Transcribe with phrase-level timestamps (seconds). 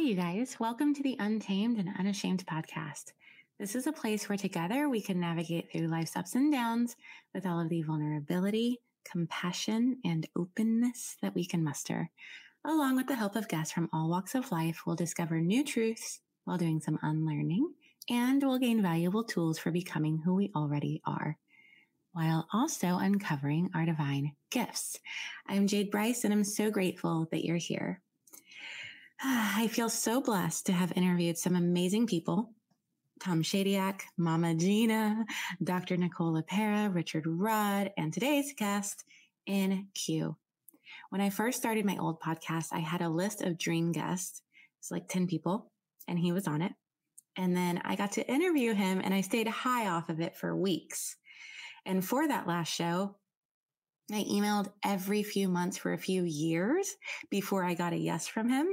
[0.00, 0.56] Hi, you guys.
[0.58, 3.12] Welcome to the Untamed and Unashamed podcast.
[3.58, 6.96] This is a place where together we can navigate through life's ups and downs
[7.34, 12.08] with all of the vulnerability, compassion, and openness that we can muster.
[12.64, 16.20] Along with the help of guests from all walks of life, we'll discover new truths
[16.46, 17.70] while doing some unlearning,
[18.08, 21.36] and we'll gain valuable tools for becoming who we already are,
[22.14, 24.98] while also uncovering our divine gifts.
[25.46, 28.00] I'm Jade Bryce, and I'm so grateful that you're here.
[29.22, 32.54] I feel so blessed to have interviewed some amazing people.
[33.22, 35.26] Tom Shadyac, Mama Gena,
[35.62, 35.98] Dr.
[35.98, 39.04] Nicola LePera, Richard Rudd, and today's guest
[39.46, 40.36] IN-Q.
[41.10, 44.40] When I first started my old podcast, I had a list of dream guests.
[44.78, 45.70] It's like 10 people,
[46.08, 46.72] and he was on it.
[47.36, 50.56] And then I got to interview him, and I stayed high off of it for
[50.56, 51.16] weeks.
[51.84, 53.16] And for that last show,
[54.10, 56.96] I emailed every few months for a few years
[57.30, 58.66] before I got a yes from him.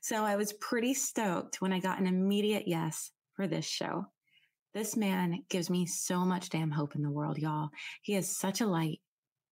[0.00, 4.06] So I was pretty stoked when I got an immediate yes for this show.
[4.74, 7.70] This man gives me so much damn hope in the world, y'all.
[8.00, 9.00] He is such a light.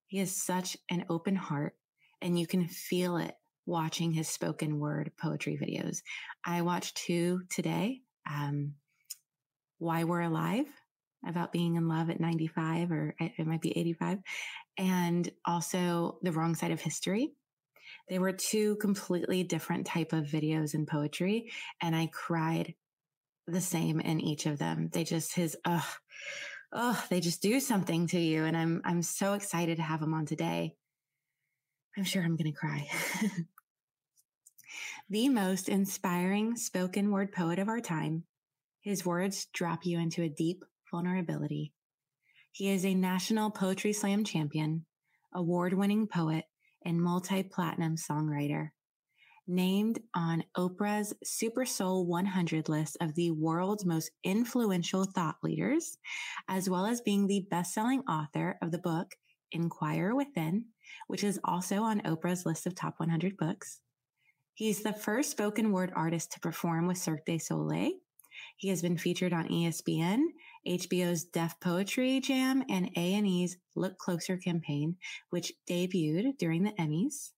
[0.06, 1.74] He has such an open heart,
[2.22, 3.34] and you can feel it
[3.66, 5.98] watching his spoken word poetry videos.
[6.44, 8.00] I watched two today.
[8.28, 8.74] Um,
[9.78, 10.66] Why We're Alive,
[11.26, 14.18] about being in love at 95, or it it might be 85,
[14.78, 17.34] and also The Wrong Side of History.
[18.10, 22.74] They were two completely different type of videos and poetry, and I cried
[23.46, 24.90] the same in each of them.
[24.92, 25.84] They just his ugh,
[26.72, 30.12] oh, they just do something to you, and I'm I'm so excited to have him
[30.12, 30.74] on today.
[31.96, 32.88] I'm sure I'm gonna cry.
[35.08, 38.24] the most inspiring spoken word poet of our time.
[38.80, 41.72] His words drop you into a deep vulnerability.
[42.50, 44.84] He is a national poetry slam champion,
[45.32, 46.46] award winning poet,
[46.84, 48.70] and multi platinum songwriter.
[49.46, 55.98] Named on Oprah's Super Soul 100 list of the world's most influential thought leaders,
[56.48, 59.16] as well as being the best selling author of the book
[59.52, 60.66] Inquire Within,
[61.08, 63.80] which is also on Oprah's list of top 100 books.
[64.54, 67.92] He's the first spoken word artist to perform with Cirque du Soleil.
[68.56, 70.20] He has been featured on ESPN,
[70.66, 74.96] HBO's Def Poetry Jam, and A&E's Look Closer campaign,
[75.30, 77.30] which debuted during the Emmys.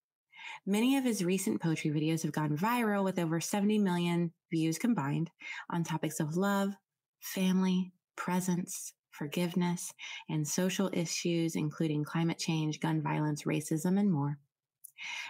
[0.66, 5.31] Many of his recent poetry videos have gone viral with over 70 million views combined
[5.71, 6.72] on topics of love,
[7.21, 9.93] family, presence, forgiveness,
[10.28, 14.39] and social issues, including climate change, gun violence, racism, and more.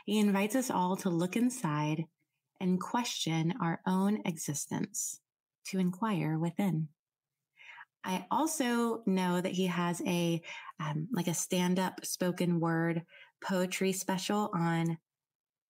[0.07, 2.05] He invites us all to look inside
[2.61, 5.21] and question our own existence,
[5.67, 6.89] to inquire within.
[8.05, 10.43] I also know that he has a
[10.81, 13.03] um, like a stand up spoken word
[13.43, 14.99] poetry special on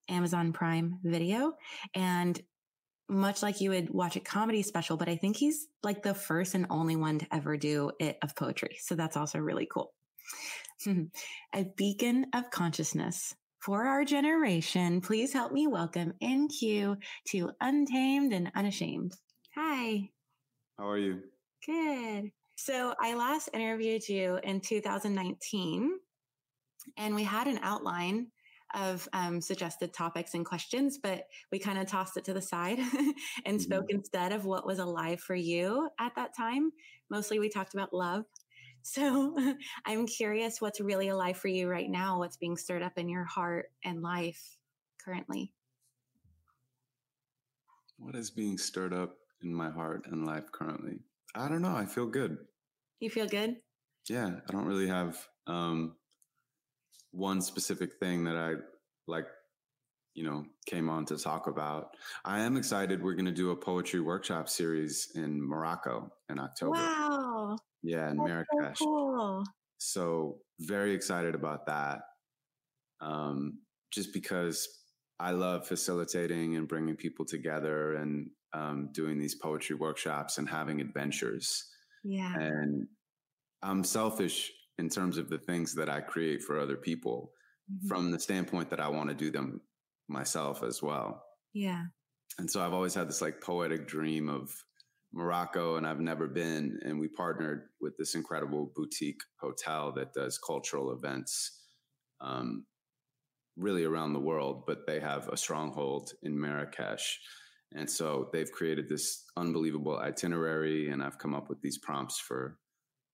[0.09, 1.53] Amazon Prime Video,
[1.95, 2.41] and
[3.09, 6.55] much like you would watch a comedy special, but I think he's like the first
[6.55, 8.79] and only one to ever do it of poetry.
[8.81, 9.93] So that's also really cool.
[10.87, 15.01] a beacon of consciousness for our generation.
[15.01, 16.97] Please help me welcome IN-Q
[17.29, 19.15] to Untamed and Unashamed.
[19.55, 20.11] Hi.
[20.79, 21.23] How are you?
[21.65, 22.33] Good.
[22.57, 25.93] So I last interviewed you in 2019,
[26.97, 28.29] and we had an outline
[28.75, 32.79] of um, suggested topics and questions, but we kind of tossed it to the side
[33.47, 36.71] and spoke instead of what was alive for you at that time.
[37.11, 38.25] Mostly we talked about love.
[38.85, 39.37] So
[39.87, 43.23] I'm curious what's really alive for you right now, what's being stirred up in your
[43.23, 44.59] heart and life
[45.05, 45.53] currently.
[47.97, 50.99] What is being stirred up in my heart and life currently?
[51.35, 51.75] I don't know.
[51.75, 52.37] I feel good.
[53.01, 53.57] You feel good?
[54.09, 55.97] Yeah, I don't really have um,
[57.13, 58.55] one specific thing that I
[59.07, 59.27] like,
[60.15, 61.89] you know, came on to talk about.
[62.25, 63.03] I am excited.
[63.03, 66.73] We're going to do a poetry workshop series in Morocco in October.
[66.73, 67.57] Wow.
[67.83, 68.79] Yeah, in That's Marrakesh.
[68.79, 69.45] so cool.
[69.79, 72.03] So very excited about that.
[73.01, 73.59] Um,
[73.91, 74.69] just because
[75.19, 80.81] I love facilitating and bringing people together and um, doing these poetry workshops and having
[80.81, 81.71] adventures.
[82.05, 82.35] Yeah.
[82.35, 82.89] And
[83.63, 87.33] I'm selfish in terms of the things that I create for other people
[87.71, 87.89] Mhm.
[87.89, 89.63] from the standpoint that I want to do them
[90.09, 91.25] myself as well.
[91.55, 91.87] yeah.
[92.39, 94.65] And so I've always had this like poetic dream of
[95.13, 96.81] Morocco, and I've never been.
[96.83, 101.61] And we partnered with this incredible boutique hotel that does cultural events
[102.21, 102.67] um,
[103.57, 107.21] really around the world, but they have a stronghold in Marrakesh.
[107.75, 112.59] And so they've created this unbelievable itinerary, and I've come up with these prompts for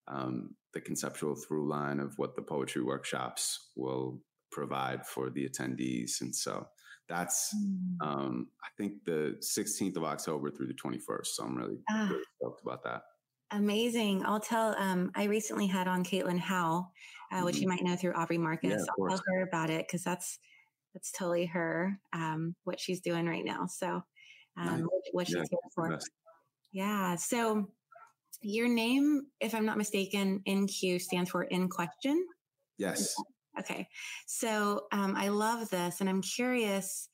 [0.08, 4.20] um, the conceptual through line of what the poetry workshops will
[4.50, 6.20] provide for the attendees.
[6.22, 6.66] And so
[7.08, 7.96] that's Mm.
[8.06, 11.26] um, I think the 16th of October through the 21st.
[11.34, 12.08] So I'm really, Ah.
[12.11, 13.02] really stoked about that.
[13.50, 14.25] Amazing.
[14.26, 14.75] I'll tell.
[14.78, 16.90] Um, I recently had on Caitlin Howe,
[17.32, 18.72] uh, which you might know through Aubrey Marcus.
[18.82, 19.02] Mm-hmm.
[19.11, 20.38] I'll tell her about it because that's
[20.94, 23.66] that's totally her um, what she's doing right now.
[23.66, 24.02] So
[24.58, 24.81] um, Nice.
[24.82, 25.99] what, what she's Yeah, here for.
[26.72, 27.16] Yeah.
[27.16, 27.69] So
[28.40, 32.26] your name, if I'm not mistaken, IN-Q stands for in question.
[32.76, 33.14] Yes.
[33.58, 33.88] Okay.
[34.26, 37.08] So um, I love this, and I'm curious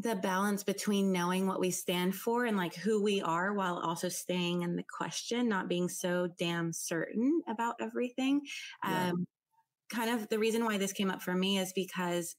[0.00, 4.08] the balance between knowing what we stand for and like who we are while also
[4.08, 8.40] staying in the question, not being so damn certain about everything.
[8.86, 9.10] Yeah.
[9.10, 9.26] Um,
[9.90, 12.36] kind of the reason why this came up for me is because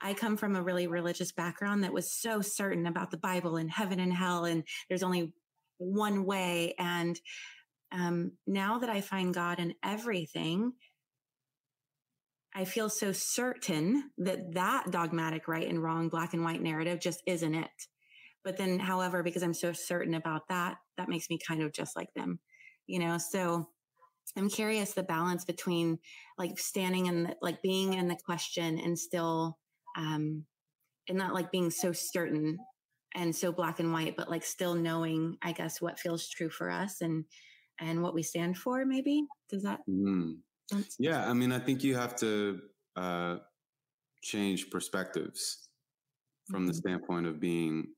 [0.00, 3.70] I come from a really religious background that was so certain about the Bible and
[3.70, 5.32] heaven and hell, and there's only
[5.78, 6.74] one way.
[6.78, 7.18] And
[7.92, 10.72] um, now that I find God in everything,
[12.54, 17.22] I feel so certain that that dogmatic right and wrong, black and white narrative just
[17.26, 17.70] isn't it.
[18.44, 21.94] But then, however, because I'm so certain about that, that makes me kind of just
[21.96, 22.38] like them,
[22.86, 23.18] you know?
[23.18, 23.68] So
[24.36, 25.98] I'm curious the balance between
[26.36, 29.58] like standing and like being in the question and still,
[29.98, 30.46] um,
[31.08, 32.58] and not like being so certain
[33.14, 36.70] and so black and white, but like still knowing, I guess, what feels true for
[36.70, 37.26] us and,
[37.80, 39.24] and what we stand for, maybe.
[39.50, 39.80] Does that
[40.70, 40.98] sense?
[40.98, 41.28] Yeah.
[41.28, 42.62] I mean, I think you have to
[42.96, 43.38] uh,
[44.22, 45.68] change perspectives
[46.46, 46.80] from the Mhm.
[46.82, 47.94] standpoint of being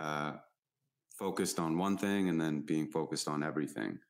[0.00, 0.38] uh,
[1.18, 4.00] focused on one thing and then being focused on everything.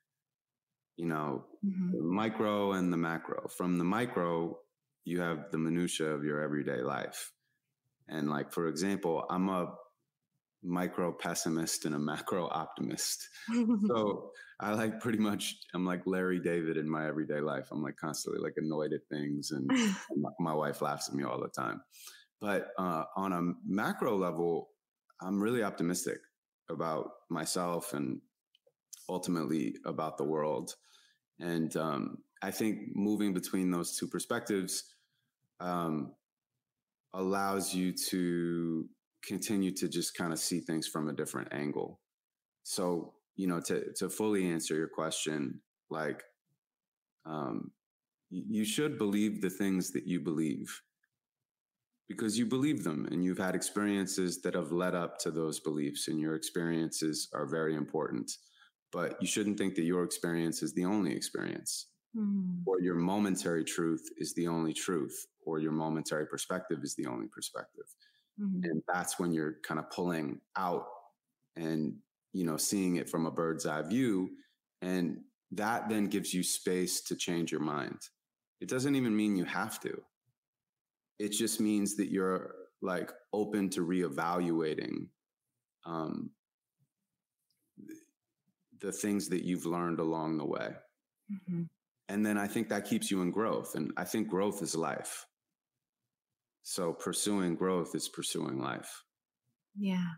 [0.96, 1.92] You know, Mhm.
[1.92, 3.48] the micro and the macro.
[3.48, 4.58] From the micro,
[5.04, 7.32] you have the minutia of your everyday life.
[8.08, 9.74] And like, for example, I'm a
[10.62, 13.28] micro pessimist and a macro optimist.
[13.88, 17.68] So I like pretty much, I'm like Larry David in my everyday life.
[17.72, 19.68] I'm like constantly like annoyed at things and
[20.38, 21.82] my, wife laughs at me all the time.
[22.40, 24.68] But uh, on a macro level,
[25.20, 26.18] I'm really optimistic
[26.70, 28.20] about myself and
[29.08, 30.74] ultimately about the world.
[31.40, 34.91] And um, I think moving between those two perspectives
[35.62, 36.12] um,
[37.14, 38.88] allows you to
[39.24, 42.00] continue to just kind of see things from a different angle.
[42.64, 46.22] So, you know, to to fully answer your question, like,
[47.24, 47.70] um,
[48.30, 50.82] you should believe the things that you believe
[52.08, 56.08] because you believe them and you've had experiences that have led up to those beliefs,
[56.08, 58.30] and your experiences are very important.
[58.90, 62.66] But you shouldn't think that your experience is the only experience Mhm.
[62.66, 67.28] or your momentary truth is the only truth, or your momentary perspective is the only
[67.28, 67.94] perspective.
[68.36, 68.70] Mhm.
[68.70, 70.86] And that's when you're kind of pulling out
[71.56, 72.00] and,
[72.32, 74.36] you know, seeing it from a bird's eye view.
[74.82, 78.08] And that then gives you space to change your mind.
[78.60, 80.04] It doesn't even mean you have to.
[81.18, 85.08] It just means that you're like open to reevaluating
[85.86, 86.32] um,
[88.80, 90.76] the things that you've learned along the way.
[91.28, 91.68] Mhm.
[92.08, 93.74] And then I think that keeps you in growth.
[93.74, 95.26] And I think growth is life.
[96.62, 99.02] So pursuing growth is pursuing life.
[99.76, 100.10] Yeah.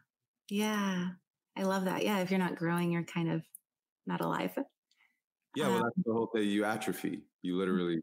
[0.51, 1.09] Yeah.
[1.57, 2.03] I love that.
[2.03, 2.19] Yeah.
[2.19, 3.43] If you're not growing, you're kind of
[4.07, 4.53] not alive.
[5.55, 6.49] Yeah, well, Um, that's the whole thing.
[6.49, 7.23] You atrophy.
[7.43, 8.01] You literally,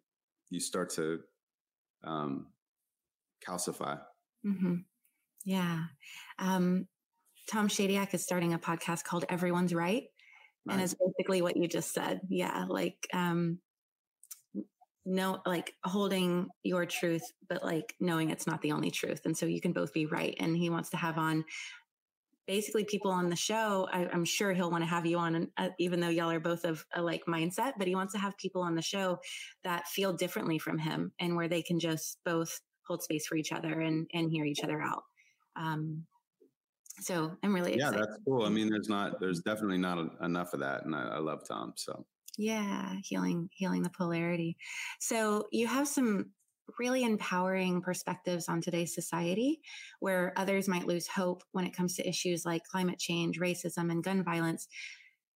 [0.49, 1.19] you start to
[2.03, 2.47] um,
[3.47, 3.99] calcify.
[4.45, 4.75] Mm-hmm.
[5.43, 5.79] Yeah.
[6.39, 6.87] Um,
[7.49, 10.03] Tom Shadyac is starting a podcast called Everyone's Right.
[10.69, 12.21] And it's basically what you just said.
[12.29, 12.65] Yeah.
[12.69, 13.59] Like, um,
[15.05, 19.21] no, like holding your truth, but like knowing it's not the only truth.
[19.25, 20.35] And so you can both be right.
[20.39, 21.45] And he wants to have on
[22.47, 23.87] basically people on the show.
[23.91, 26.39] I, I'm sure he'll want to have you on, and, uh, even though y'all are
[26.39, 29.19] both of a like mindset, but he wants to have people on the show
[29.63, 33.51] that feel differently from him and where they can just both hold space for each
[33.51, 35.03] other and, and hear each other out.
[35.55, 36.05] Um,
[36.99, 37.99] so I'm really Yeah, excited.
[37.99, 38.43] that's cool.
[38.45, 40.85] I mean, there's not, there's definitely not a, enough of that.
[40.85, 41.73] And I, I love Tom.
[41.75, 42.05] So
[42.37, 44.57] Yeah, healing healing the polarity.
[44.99, 46.31] So you have some
[46.79, 49.59] really empowering perspectives on today's society,
[49.99, 54.03] where others might lose hope when it comes to issues like climate change, racism, and
[54.03, 54.67] gun violence.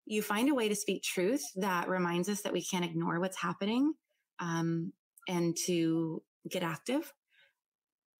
[0.05, 3.41] You find a way to speak truth that reminds us that we can't ignore what's
[3.41, 3.93] happening
[4.39, 4.93] um,
[5.27, 7.11] and to get active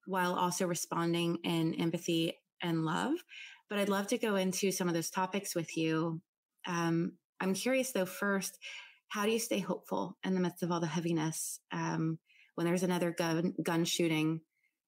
[0.08, 3.14] while also responding in empathy and love.
[3.70, 6.22] But I'd love to go into some of those topics with you.
[6.68, 8.58] Um, I'm curious though, first,
[9.08, 11.60] how do you stay hopeful in the midst of all the heaviness?
[11.72, 12.20] Um,
[12.56, 14.42] when there's another gun gun shooting,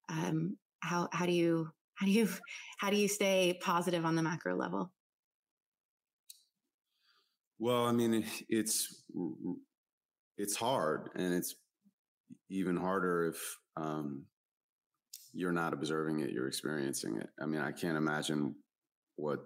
[0.09, 2.29] um, how how do you how do you
[2.77, 4.91] how do you stay positive on the macro level?
[7.59, 9.03] Well, I mean, it's
[10.37, 11.55] it's hard, and it's
[12.49, 14.25] even harder if um,
[15.33, 17.29] you're not observing it, you're experiencing it.
[17.41, 18.55] I mean, I can't imagine
[19.15, 19.39] what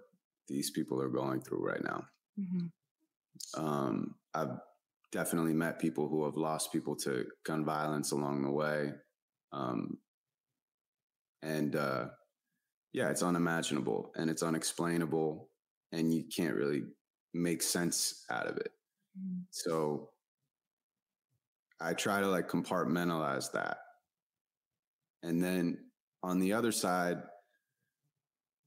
[0.48, 2.04] these people are going through right now.
[2.38, 2.66] Mm-hmm.
[3.56, 4.58] Um, I've
[5.10, 8.92] definitely met people who have lost people to gun violence along the way.
[9.52, 9.98] Um,
[11.42, 12.06] and uh,
[12.92, 15.48] yeah, it's unimaginable and it's unexplainable,
[15.92, 16.82] and you can't really
[17.34, 18.72] make sense out of it.
[19.18, 19.42] Mm.
[19.50, 20.10] So
[21.80, 23.78] I try to like compartmentalize that.
[25.22, 25.78] And then
[26.22, 27.18] on the other side,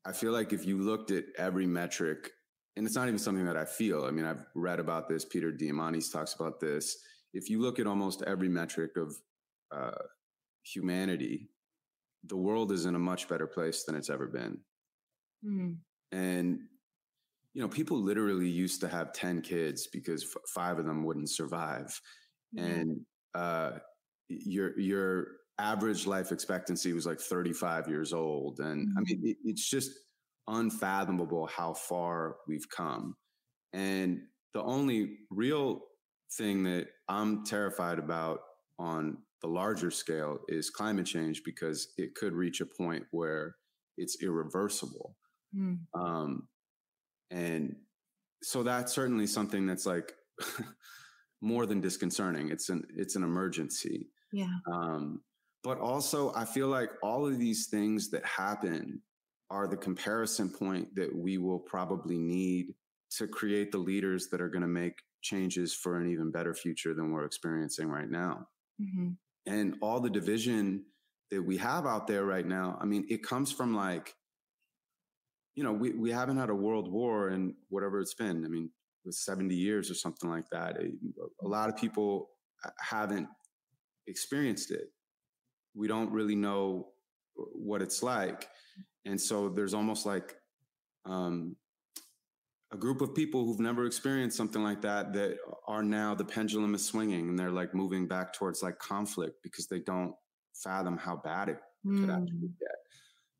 [0.05, 2.31] I feel like if you looked at every metric,
[2.75, 4.05] and it's not even something that I feel.
[4.05, 5.23] I mean, I've read about this.
[5.23, 6.97] Peter Diamandis talks about this.
[7.33, 9.15] If you look at almost every metric of
[9.71, 10.03] uh,
[10.63, 11.49] humanity,
[12.25, 14.59] the world is in a much better place than it's ever been.
[15.45, 15.77] Mm.
[16.11, 16.59] And
[17.53, 21.29] you know, people literally used to have ten kids because f- five of them wouldn't
[21.29, 21.99] survive,
[22.57, 22.99] and
[23.33, 23.71] uh,
[24.27, 25.27] your your
[25.57, 28.59] average life expectancy was like 35 years old.
[28.59, 28.89] And.
[28.97, 29.27] I mean, mm-hmm.
[29.27, 29.91] it, it's just
[30.47, 33.15] unfathomable how far we've come.
[33.73, 34.21] And
[34.53, 35.81] the only real
[36.37, 38.39] thing that I'm terrified about
[38.79, 43.55] on the larger scale is climate change because it could reach a point where
[43.97, 45.15] it's irreversible.
[45.55, 45.79] Mm.
[45.93, 46.47] Um,
[47.31, 47.75] and
[48.43, 50.13] so that's certainly something that's like
[51.41, 52.49] more than disconcerting.
[52.49, 54.09] It's an it's an emergency.
[54.31, 54.53] Yeah.
[54.71, 55.21] Um,
[55.63, 59.01] but also, I feel like all of these things that happen
[59.49, 62.73] are the comparison point that we will probably need
[63.17, 66.93] to create the leaders that are going to make changes for an even better future
[66.93, 68.47] than we're experiencing right now.
[68.81, 69.11] Mm-hmm.
[69.47, 70.85] And all the division
[71.31, 74.13] that we have out there right now, I mean, it comes from like,
[75.55, 78.43] you know, we, we haven't had a world war in whatever it's been.
[78.43, 78.69] I mean,
[79.05, 80.77] with 70 years or something like that.
[80.77, 82.29] A lot of people
[82.81, 83.27] haven't
[84.07, 84.89] experienced it
[85.75, 86.87] we don't really know
[87.35, 88.47] what it's like.
[89.05, 90.35] And so there's almost like
[91.05, 91.55] um,
[92.71, 96.73] a group of people who've never experienced something like that that are now the pendulum
[96.75, 100.13] is swinging and they're like moving back towards like conflict because they don't
[100.53, 101.99] fathom how bad it mm.
[101.99, 102.59] could actually hmm.
[102.59, 102.75] get.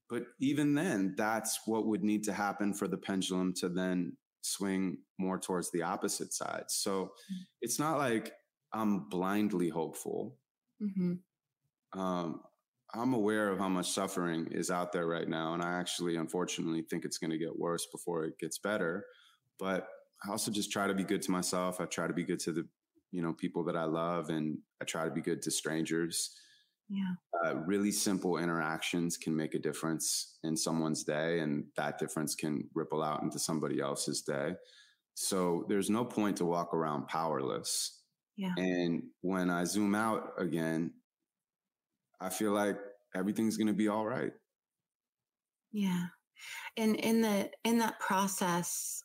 [0.10, 5.00] But even then, that's what would need to happen for the pendulum to then swing
[5.17, 6.65] more towards the opposite side.
[6.67, 7.38] So mm.
[7.62, 8.34] it's not like
[8.72, 10.36] I'm blindly hopeful.
[10.81, 11.13] Mm-hmm
[11.95, 12.41] um,
[12.96, 15.54] I'm aware of how much suffering is out there right now.
[15.54, 19.06] And I actually, unfortunately, think it's going to get worse before it gets better.
[19.60, 19.88] But
[20.25, 21.82] I also just try to be good to myself.
[21.82, 22.68] I try to be good to the,
[23.12, 26.38] you know, people that I love and I try to be good to strangers.
[26.90, 27.14] Yeah.
[27.44, 32.70] Uh, really simple interactions can make a difference in someone's day, and that difference can
[32.75, 34.54] ripple out into somebody else's day.
[35.16, 38.02] So there's no point to walk around powerless.
[38.38, 38.54] Yeah.
[38.58, 40.92] And when I zoom out again,
[42.22, 42.77] I feel like
[43.13, 44.31] everything's going to be all right.
[45.72, 46.05] Yeah.
[46.77, 49.01] And in the in that process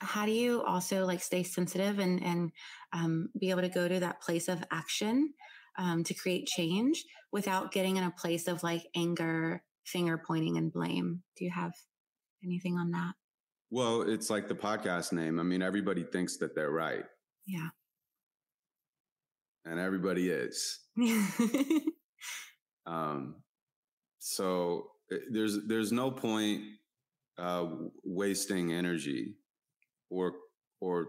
[0.00, 2.50] how do you also like stay sensitive and and
[2.92, 5.32] um, be able to go to that place of action
[5.78, 10.72] um, to create change without getting in a place of like anger finger pointing and
[10.72, 11.22] blame?
[11.36, 11.72] Do you have
[12.44, 13.12] anything on that?
[13.70, 15.38] Well it's like the podcast name.
[15.38, 17.04] I mean everybody thinks that they're right.
[17.46, 17.68] Yeah.
[19.64, 20.80] And everybody is
[22.86, 23.36] Um,
[24.18, 26.62] so eh, there's there's no point
[27.38, 27.66] uh,
[28.04, 29.36] wasting energy
[30.10, 30.34] or
[30.80, 31.08] or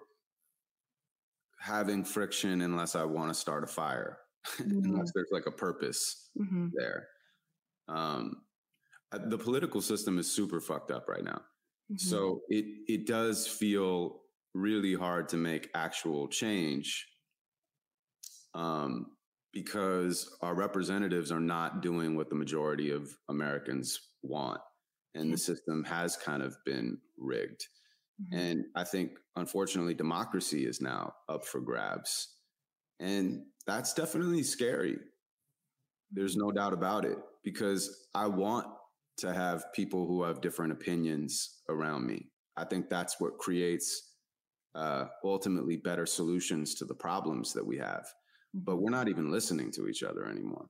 [1.59, 4.17] having friction unless I want to start a fire,
[4.57, 4.85] mm-hmm.
[4.85, 6.67] unless there's like a purpose mm-hmm.
[6.73, 7.07] there.
[7.87, 8.43] Um,
[9.11, 11.41] uh, the political system is super fucked up right now.
[11.91, 11.97] Mm-hmm.
[11.97, 14.21] So it it does feel
[14.53, 17.07] really hard to make actual change.
[18.53, 19.07] Um,
[19.53, 24.61] because our representatives are not doing what the majority of Americans want.
[25.13, 27.67] And the system has kind of been rigged.
[28.21, 28.39] Mm-hmm.
[28.39, 32.35] And I think, unfortunately, democracy is now up for grabs.
[32.99, 34.97] And that's definitely scary.
[36.11, 38.67] There's no doubt about it because I want
[39.17, 42.27] to have people who have different opinions around me.
[42.55, 44.11] I think that's what creates
[44.75, 48.05] uh, ultimately better solutions to the problems that we have.
[48.53, 50.67] But we're not even listening to each other anymore.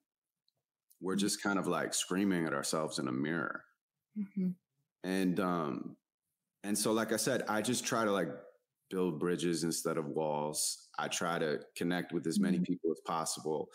[1.01, 1.19] We're mm-hmm.
[1.19, 3.63] just kind of like screaming at ourselves in a mirror.
[4.17, 4.49] Mm-hmm.
[5.03, 5.95] And um,
[6.63, 8.29] and so, like I said, I just try to like
[8.89, 10.89] build bridges instead of walls.
[10.99, 12.65] I try to connect with as many mm-hmm.
[12.65, 13.69] people as possible.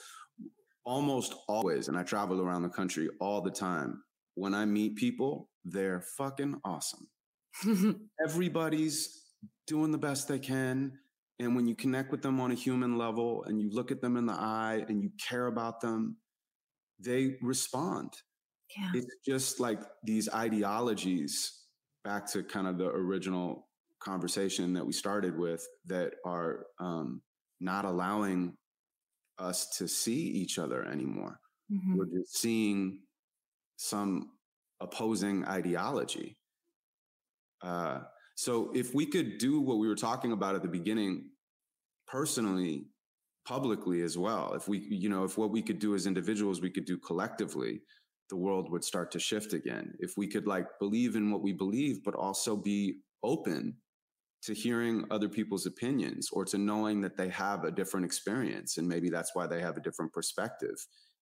[0.84, 4.02] Almost always, and I travel around the country all the time.
[4.34, 7.08] When I meet people, they're fucking awesome.
[8.25, 9.25] Everybody's
[9.66, 10.92] doing the best they can.
[11.38, 14.16] And when you connect with them on a human level and you look at them
[14.16, 16.16] in the eye and you care about them,
[16.99, 18.14] they respond.
[18.76, 18.90] Yeah.
[18.95, 21.52] It's just like these ideologies,
[22.05, 23.69] back to kind of the original
[24.00, 27.21] conversation that we started with, that are um,
[27.61, 28.57] not allowing
[29.38, 31.38] us to see each other anymore.
[31.71, 31.99] Mm-hmm.
[31.99, 33.00] We're just seeing
[33.76, 34.31] some
[34.81, 36.38] opposing ideology.
[37.62, 38.00] Uh,
[38.37, 41.31] so if we could do what we were talking about at the beginning,
[42.07, 42.85] personally,
[43.47, 46.71] publicly as well, if we, you know, if what we could do as individuals, we
[46.71, 47.81] could do collectively,
[48.28, 49.95] the world would start to shift again.
[50.00, 53.76] If we could like believe in what we believe, but also be open
[54.43, 58.87] to hearing other people's opinions or to knowing that they have a different experience and
[58.87, 60.76] maybe that's why they have a different perspective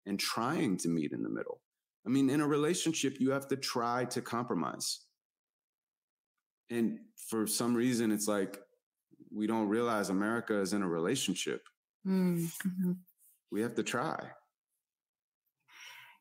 [0.05, 1.61] and trying to meet in the middle.
[2.05, 5.04] I mean, in a relationship, you have to try to compromise.
[6.71, 8.59] And for some reason, it's like
[9.33, 11.63] we don't realize America is in a relationship.
[12.07, 12.93] Mm-hmm.
[13.51, 14.31] We have to try.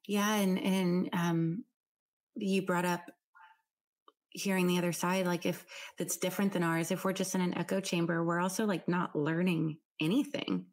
[0.07, 1.63] Yeah, and and um,
[2.35, 3.09] you brought up
[4.33, 5.65] hearing the other side, like if
[5.97, 6.91] that's different than ours.
[6.91, 10.65] If we're just in an echo chamber, we're also like not learning anything.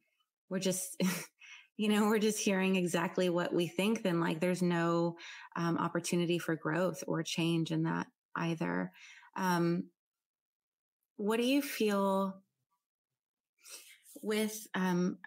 [0.49, 1.01] We're just,
[1.77, 4.03] you know, we're just hearing exactly what we think.
[4.03, 5.17] Then like there's no
[5.57, 8.93] um, opportunity for growth or change in that either.
[9.41, 9.85] Um,
[11.17, 12.37] what do you feel
[14.23, 15.19] with um,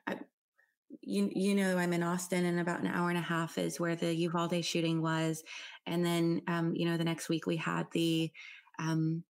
[1.01, 3.95] you you know I'm in Austin and about an hour and a half is where
[3.95, 5.43] the Uvalde shooting was,
[5.85, 8.31] and then um, you know the next week we had the
[8.79, 9.23] um,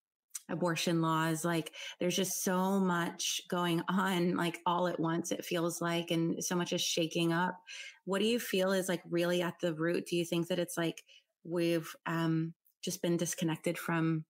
[0.48, 1.44] abortion laws.
[1.44, 5.32] Like there's just so much going on, like all at once.
[5.32, 7.56] It feels like, and so much is shaking up.
[8.04, 10.06] What do you feel is like really at the root?
[10.06, 11.02] Do you think that it's like
[11.44, 14.24] we've um, just been disconnected from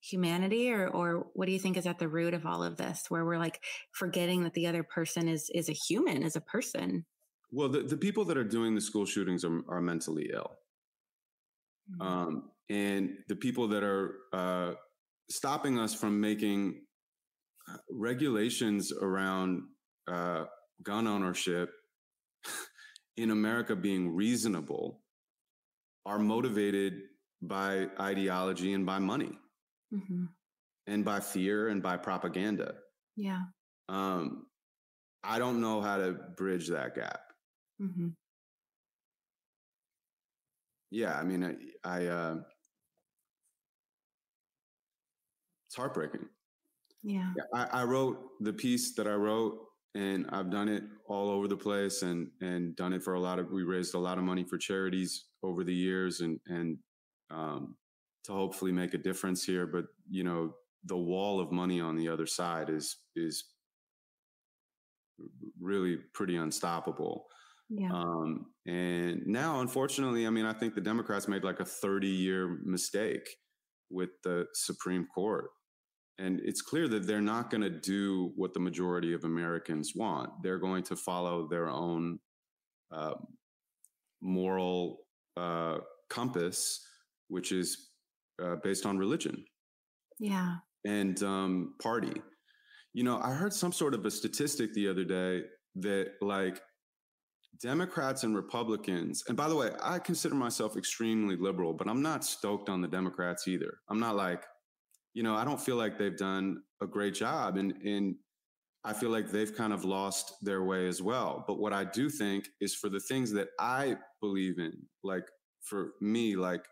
[0.00, 3.04] humanity or or what do you think is at the root of all of this
[3.08, 3.60] where we're like
[3.92, 7.04] forgetting that the other person is is a human is a person?
[7.52, 10.52] Well the, the people that are doing the school shootings are, are mentally ill.
[11.90, 12.06] Mm-hmm.
[12.06, 14.74] um, and the people that are uh,
[15.28, 16.82] stopping us from making
[17.68, 19.62] uh, regulations around
[20.06, 20.44] uh,
[20.82, 21.70] gun ownership
[23.16, 25.00] in america being reasonable
[26.06, 26.94] are motivated
[27.42, 29.32] by ideology and by money
[29.92, 30.24] mm-hmm.
[30.86, 32.74] and by fear and by propaganda.
[33.16, 33.42] Yeah.
[33.88, 34.46] Um,
[35.22, 37.20] I don't know how to bridge that gap.
[37.80, 38.08] Mm-hmm.
[40.90, 41.54] Yeah, I mean, I,
[41.88, 42.36] I uh,
[45.68, 46.26] it's heartbreaking.
[47.02, 47.32] Yeah.
[47.54, 49.58] I, I wrote the piece that I wrote
[49.94, 53.38] and I've done it all over the place and and done it for a lot
[53.38, 56.76] of we raised a lot of money for charities over the years and and
[57.30, 57.76] um,
[58.24, 59.66] to hopefully make a difference here.
[59.66, 60.54] But you know,
[60.84, 63.44] the wall of money on the other side is is
[65.60, 67.26] really pretty unstoppable.
[67.68, 67.92] Yeah.
[67.92, 72.58] Um, and now, unfortunately, I mean, I think the Democrats made like a 30 year
[72.64, 73.28] mistake
[73.90, 75.50] with the Supreme Court.
[76.18, 80.30] And it's clear that they're not going to do what the majority of Americans want.
[80.42, 82.18] They're going to follow their own
[82.92, 83.14] uh,
[84.20, 84.98] moral
[85.36, 85.78] uh,
[86.10, 86.84] compass,
[87.28, 87.89] which is
[88.42, 89.44] uh, based on religion.
[90.18, 90.56] Yeah.
[90.84, 92.20] And um, party.
[92.92, 95.42] You know, I heard some sort of a statistic the other day
[95.76, 96.60] that like
[97.62, 102.24] Democrats and Republicans, and by the way, I consider myself extremely liberal, but I'm not
[102.24, 103.78] stoked on the Democrats either.
[103.88, 104.44] I'm not like,
[105.14, 107.56] you know, I don't feel like they've done a great job.
[107.56, 108.16] And, and
[108.84, 111.44] I feel like they've kind of lost their way as well.
[111.46, 114.72] But what I do think is for the things that I believe in,
[115.04, 115.26] like
[115.62, 116.64] for me, like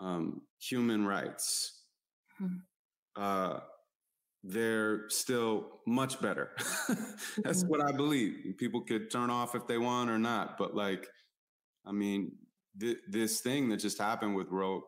[0.00, 1.82] um, human rights,
[2.38, 2.56] hmm.
[3.16, 3.60] uh,
[4.44, 6.50] they're still much better.
[7.38, 7.68] That's mm-hmm.
[7.68, 8.54] what I believe.
[8.58, 11.06] People could turn off if they want or not, but like,
[11.86, 12.32] I mean,
[12.80, 14.82] th- this thing that just happened with Roe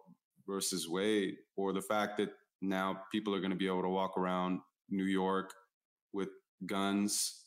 [0.46, 2.31] versus Wade, or the fact that
[2.62, 5.53] now people are going to be able to walk around New York
[6.12, 6.29] with
[6.66, 7.44] guns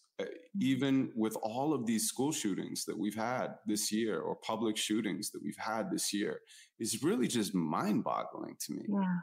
[0.59, 5.31] even with all of these school shootings that we've had this year or public shootings
[5.31, 6.39] that we've had this year
[6.79, 8.85] is really just mind boggling to me.
[8.87, 9.17] Yeah.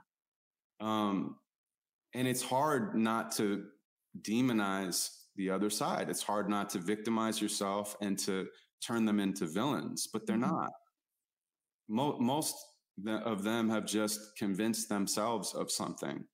[0.80, 1.38] Um,
[2.14, 3.66] and it's hard not to
[4.22, 6.10] demonize the other side.
[6.10, 8.48] It's hard not to victimize yourself and to
[8.84, 10.50] turn them into villains, but they're Mhm.
[10.50, 10.72] not.
[11.88, 12.56] Mo- most
[13.06, 16.26] of them have just convinced themselves of something.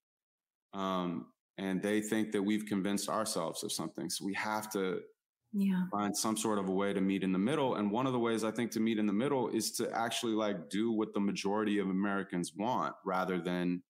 [0.73, 4.09] Um, and they think that we've convinced ourselves of something.
[4.09, 5.01] So we have to
[5.53, 5.85] Yeah.
[5.91, 7.75] find some sort of a way to meet in the middle.
[7.75, 10.33] And one of the ways I think to meet in the middle is to actually
[10.33, 13.81] like do what the majority of Americans want rather than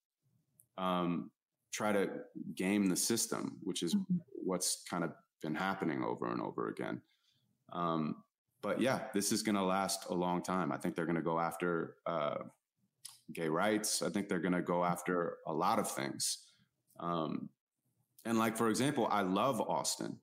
[0.78, 1.32] um,
[1.72, 2.24] try to
[2.56, 4.22] game the system, which is Mhm.
[4.32, 7.02] what's kind of been happening over and over again.
[7.74, 8.24] Um,
[8.62, 10.72] but yeah, this is going to last a long time.
[10.72, 12.44] I think they're going to go after uh,
[13.34, 14.02] gay rights.
[14.02, 16.46] I think they're going to go after a lot of things.
[17.00, 17.50] Um,
[18.28, 20.20] and like, for example, I love Austin.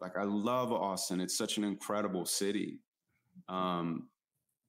[0.00, 1.20] Like, I love Austin.
[1.20, 2.80] It's such an incredible city.
[3.48, 4.08] Um,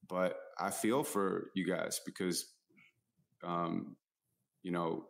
[0.10, 2.54] but I feel for you guys because,
[3.44, 3.96] um,
[4.64, 5.06] you know,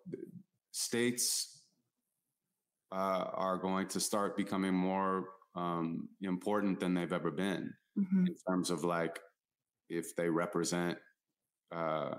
[0.71, 1.61] states
[2.91, 8.27] uh, are going to start becoming more um, important than they've ever been Mhm.
[8.27, 9.19] in terms of like
[9.89, 10.97] if they represent
[11.71, 12.15] uh,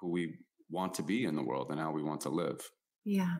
[0.00, 0.38] who we
[0.70, 2.60] want to be in the world and how we want to live.
[3.04, 3.36] Yeah.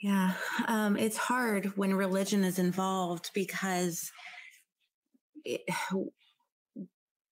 [0.00, 0.34] Yeah.
[0.66, 4.10] Um, it's hard when religion is involved because
[5.44, 5.60] it,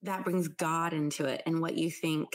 [0.03, 2.29] that brings God into it and what you think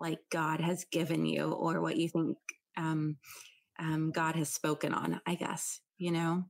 [0.00, 2.36] like God has given you or what you think
[2.76, 3.18] um,
[3.78, 6.44] um, God has spoken on, I guess, you know?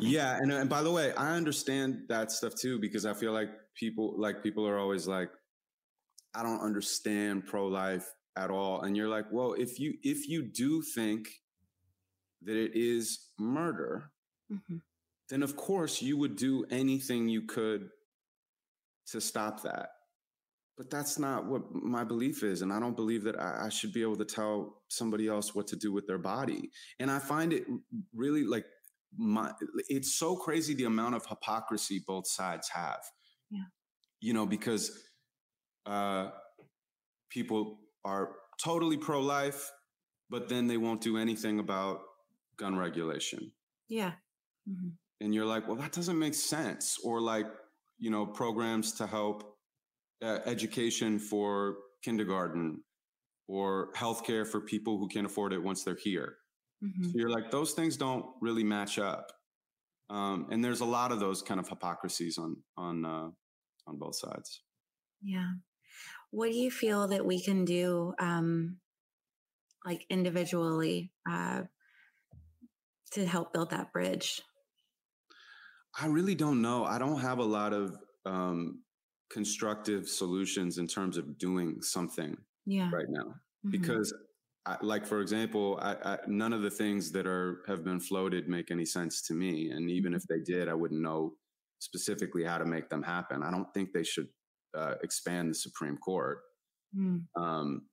[0.00, 3.48] Yeah, and, and by the way, I understand that stuff too because I feel like
[3.78, 5.28] people like people are always like,
[6.34, 8.04] I don't understand pro life
[8.36, 11.28] at all, and you're like, well, if you if you do think
[12.42, 14.10] that it is murder,
[14.50, 14.82] Mhm.
[15.28, 17.90] then of course you would do anything you could
[19.06, 19.90] to stop that.
[20.76, 22.62] But that's not what my belief is.
[22.62, 25.66] And I don't believe that I, I should be able to tell somebody else what
[25.68, 26.70] to do with their body.
[26.98, 27.64] And I find it
[28.12, 28.66] really like
[29.16, 29.52] my,
[29.88, 33.00] it's so crazy the amount of hypocrisy both sides have.
[33.50, 33.66] Yeah.
[34.20, 35.04] You know, because
[35.86, 36.30] uh,
[37.30, 39.70] people are totally pro life,
[40.30, 42.02] but then they won't do anything about
[42.56, 43.52] gun regulation
[43.88, 44.16] Yeah.
[44.66, 44.98] Mhm.
[45.20, 46.98] and you're like, well, that doesn't make sense.
[47.04, 47.46] Or like,
[47.98, 49.58] you know, programs to help
[50.22, 52.84] uh, education for kindergarten
[53.48, 56.38] or healthcare for people who can't afford it once they're here.
[56.80, 57.14] Mhm.
[57.14, 59.32] So you're like, those things don't really match up.
[60.10, 63.30] Um, and there's a lot of those kind of hypocrisies on on uh,
[63.86, 64.62] on both sides.
[65.22, 65.54] Yeah.
[66.34, 68.80] What do you feel that we can do, um,
[69.84, 71.64] like individually, uh,
[73.12, 74.42] to help build that bridge?
[75.98, 76.84] I really don't know.
[76.84, 78.82] I don't have a lot of um,
[79.30, 82.90] constructive solutions in terms of doing something Yeah.
[82.92, 83.34] right now.
[83.64, 83.70] Mhm.
[83.70, 84.12] because
[84.66, 88.48] I, like for example I, I, none of the things that are have been floated
[88.48, 91.36] make any sense to me and even if they did i wouldn't know
[91.80, 94.28] specifically how to make them happen i don't think they should
[94.76, 96.38] uh, expand the supreme court
[96.96, 97.24] Mm.
[97.36, 97.88] um,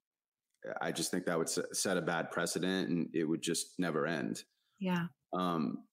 [0.80, 4.44] i just think that would set a bad precedent and it would just never end
[4.80, 5.08] Yeah.
[5.34, 5.86] um,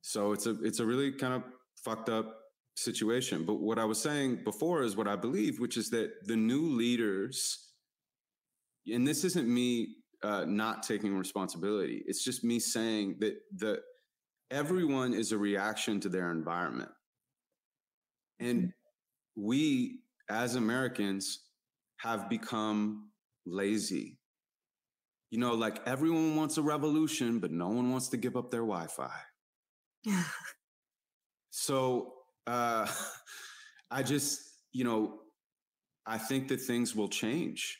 [0.00, 1.42] so it's a it's a really kind of
[1.84, 2.36] fucked up
[2.76, 3.44] situation.
[3.44, 6.62] But what I was saying before is what I believe, which is that the new
[6.70, 7.72] leaders,
[8.86, 12.02] and this isn't me uh, not taking responsibility.
[12.06, 13.82] It's just me saying that the
[14.50, 16.90] everyone is a reaction to their environment,
[18.38, 18.72] and
[19.40, 21.40] we as Americans
[21.98, 23.10] have become
[23.46, 24.18] lazy.
[25.30, 28.60] You know, like everyone wants a revolution, but no one wants to give up their
[28.60, 29.10] Wi-Fi.
[31.50, 32.14] So
[32.46, 32.86] uh,
[33.90, 34.40] I just,
[34.72, 35.18] you know,
[36.06, 37.78] I think that things will change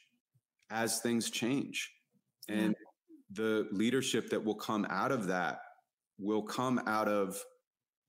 [0.70, 1.90] as things change.
[2.48, 2.74] And
[3.32, 5.60] the leadership that will come out of that
[6.18, 7.40] will come out of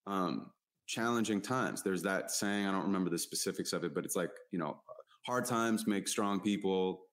[0.08, 0.52] um,
[0.92, 1.82] challenging times.
[1.82, 4.82] There's that saying, I don't remember the specifics of it, but it's like, you know,
[5.26, 7.04] hard times make strong people,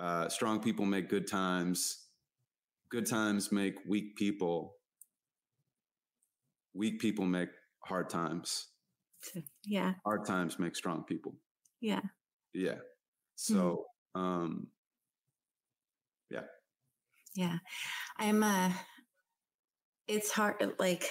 [0.00, 2.08] uh, strong people make good times,
[2.90, 4.74] good times make weak people,
[6.74, 7.50] weak people make
[7.84, 8.68] hard times.
[9.66, 9.94] Yeah.
[10.04, 11.34] Hard times make strong people.
[11.80, 12.02] Yeah.
[12.52, 12.76] Yeah.
[13.36, 14.66] So, um,
[16.30, 16.42] yeah.
[17.34, 17.56] Yeah.
[18.18, 18.72] I'm, uh,
[20.06, 20.56] it's hard.
[20.78, 21.08] Like,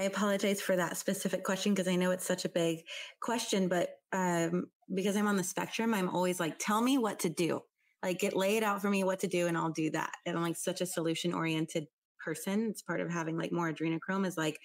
[0.00, 2.84] I apologize for that specific question because I know it's such a big
[3.20, 7.28] question, but, um, because I'm on the spectrum, I'm always like, tell me what to
[7.28, 7.60] do.
[8.02, 10.12] Like, get lay it out for me what to do and I'll do that.
[10.24, 11.86] And I'm like such a solution oriented
[12.18, 12.68] person.
[12.70, 14.58] It's part of having like more adrenochrome is like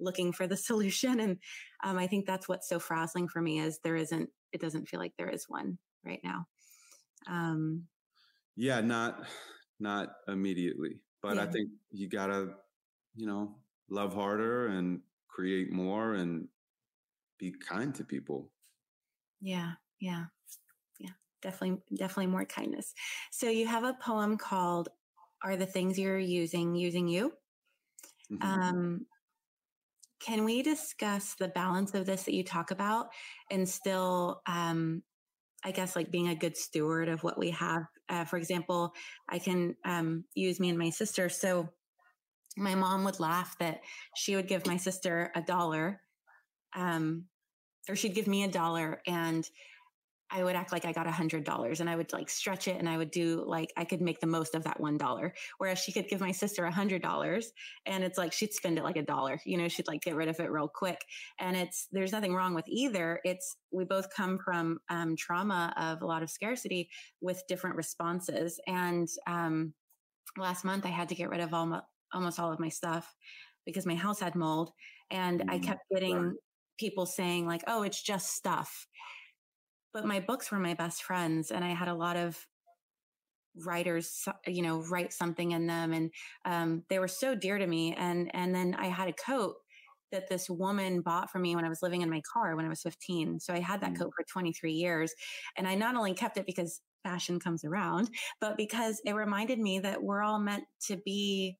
[0.00, 1.20] looking for the solution.
[1.20, 1.36] And
[1.84, 5.00] um, I think that's what's so frazzling for me is there isn't, it doesn't feel
[5.00, 6.46] like there is one right now.
[7.28, 7.84] Um,
[8.56, 9.26] yeah, not,
[9.78, 11.42] not immediately, but yeah.
[11.42, 12.54] I think you gotta,
[13.16, 13.54] you know,
[13.90, 16.48] love harder and create more and
[17.38, 18.50] be kind to people.
[19.40, 19.72] Yeah.
[20.00, 20.24] Yeah.
[20.98, 21.10] Yeah.
[21.42, 22.94] Definitely, definitely more kindness.
[23.30, 24.88] So you have a poem called
[25.42, 27.32] Are the Things You're Using Using You?
[28.30, 28.42] Mm-hmm.
[28.42, 29.06] Um,
[30.20, 33.08] can we discuss the balance of this that you talk about
[33.50, 35.02] and still, um,
[35.64, 37.84] I guess, like being a good steward of what we have?
[38.08, 38.92] Uh, for example,
[39.28, 41.28] I can um, use me and my sister.
[41.28, 41.68] So
[42.58, 43.80] my mom would laugh that
[44.16, 46.00] she would give my sister a dollar,
[46.76, 47.24] um,
[47.88, 49.48] or she'd give me a dollar and
[50.30, 52.76] I would act like I got a hundred dollars and I would like stretch it
[52.76, 55.32] and I would do like I could make the most of that one dollar.
[55.56, 57.50] Whereas she could give my sister a hundred dollars
[57.86, 59.40] and it's like she'd spend it like a dollar.
[59.46, 61.00] You know, she'd like get rid of it real quick.
[61.40, 63.20] And it's there's nothing wrong with either.
[63.24, 66.90] It's we both come from um, trauma of a lot of scarcity
[67.22, 68.60] with different responses.
[68.66, 69.72] And um,
[70.36, 71.80] last month I had to get rid of all my,
[72.12, 73.14] almost all of my stuff
[73.66, 74.70] because my house had mold,
[75.10, 75.50] and mm-hmm.
[75.50, 76.36] I kept getting
[76.78, 78.86] people saying like, "Oh, it's just stuff."
[79.92, 82.38] but my books were my best friends and I had a lot of
[83.64, 85.92] writers, you know, write something in them.
[85.92, 86.10] And,
[86.44, 87.94] um, they were so dear to me.
[87.94, 89.56] And, and then I had a coat
[90.12, 92.68] that this woman bought for me when I was living in my car when I
[92.68, 93.40] was 15.
[93.40, 93.98] So I had that mm.
[93.98, 95.12] coat for 23 years.
[95.56, 98.08] And I not only kept it because fashion comes around,
[98.40, 101.56] but because it reminded me that we're all meant to be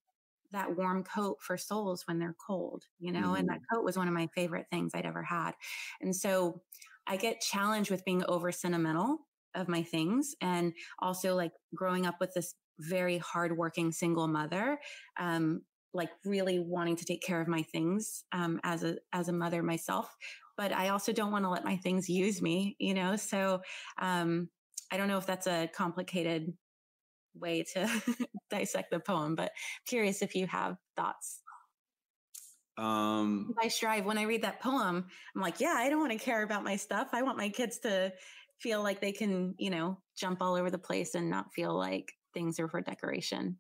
[0.53, 3.39] that warm coat for souls when they're cold, you know, mm.
[3.39, 3.77] and that mm-hmm.
[3.77, 5.53] coat was one of my favorite things I'd ever had.
[6.01, 6.63] And so
[7.07, 9.19] I get challenged with being over sentimental
[9.55, 14.79] of my things and also like growing up with this very hardworking single mother.
[15.19, 15.63] Um,
[15.95, 19.63] like really wanting to take care of my things um, as a as a mother
[19.63, 20.15] myself
[20.57, 23.61] but i also don't want to let my things use me you know so
[24.01, 24.49] um,
[24.93, 26.53] i don't know if that's a complicated
[27.35, 27.89] way to
[28.51, 29.53] dissect the poem but
[29.87, 31.43] curious if you have thoughts
[32.79, 35.05] um, I strive when I read that poem.
[35.35, 37.09] I'm like, yeah, I don't want to care about my stuff.
[37.13, 38.13] I want my kids to
[38.61, 42.13] feel like they can, you know, jump all over the place and not feel like
[42.35, 43.57] things are for decoration.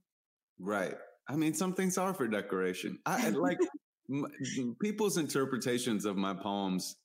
[0.61, 0.95] Right.
[1.29, 2.99] I mean, some things are for decoration.
[3.07, 3.59] I like
[4.11, 6.97] m- people's interpretations of my poems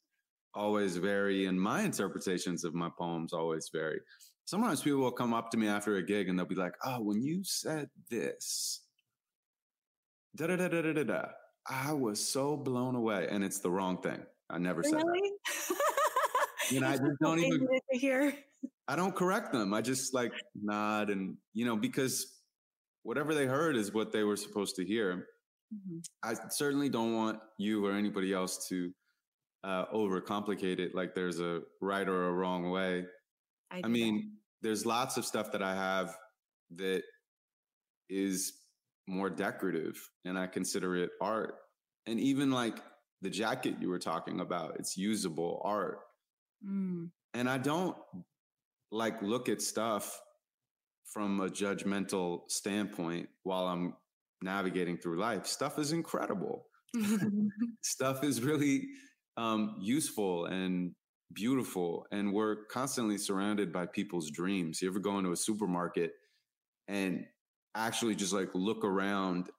[0.56, 4.00] always vary, and my interpretations of my poems always vary.
[4.46, 7.02] Sometimes people will come up to me after a gig and they'll be like, "Oh,
[7.02, 8.82] when you said this,
[10.36, 11.26] da da da da da da."
[11.70, 14.22] I was so blown away, and it's the wrong thing.
[14.50, 14.92] I never really?
[14.92, 16.72] said that.
[16.72, 18.34] you know, I just don't even hear.
[18.88, 19.74] I don't correct them.
[19.74, 22.28] I just like nod and you know because
[23.04, 25.28] whatever they heard is what they were supposed to hear.
[25.74, 26.00] Mm-hmm.
[26.24, 28.92] I certainly don't want you or anybody else to
[29.64, 30.94] uh, overcomplicate it.
[30.94, 33.06] Like there's a right or a wrong way.
[33.74, 34.68] I, I mean, that.
[34.68, 36.16] there's lots of stuff that I have
[36.76, 37.04] that
[38.10, 38.54] is
[39.08, 41.56] more decorative and I consider it art.
[42.06, 42.80] And even like
[43.22, 46.00] the jacket you were talking about, it's usable art.
[46.66, 47.10] Mm.
[47.34, 47.98] And I don't
[48.92, 50.22] like look at stuff
[51.06, 53.96] from a judgmental standpoint while I'm
[54.42, 55.48] navigating through life.
[55.48, 56.68] Stuff is incredible.
[57.82, 58.88] stuff is really
[59.38, 60.94] um, useful and
[61.32, 62.06] beautiful.
[62.12, 64.82] And we're constantly surrounded by people's dreams.
[64.82, 66.14] You ever go into a supermarket
[66.88, 67.26] and
[67.76, 69.50] actually just like look around,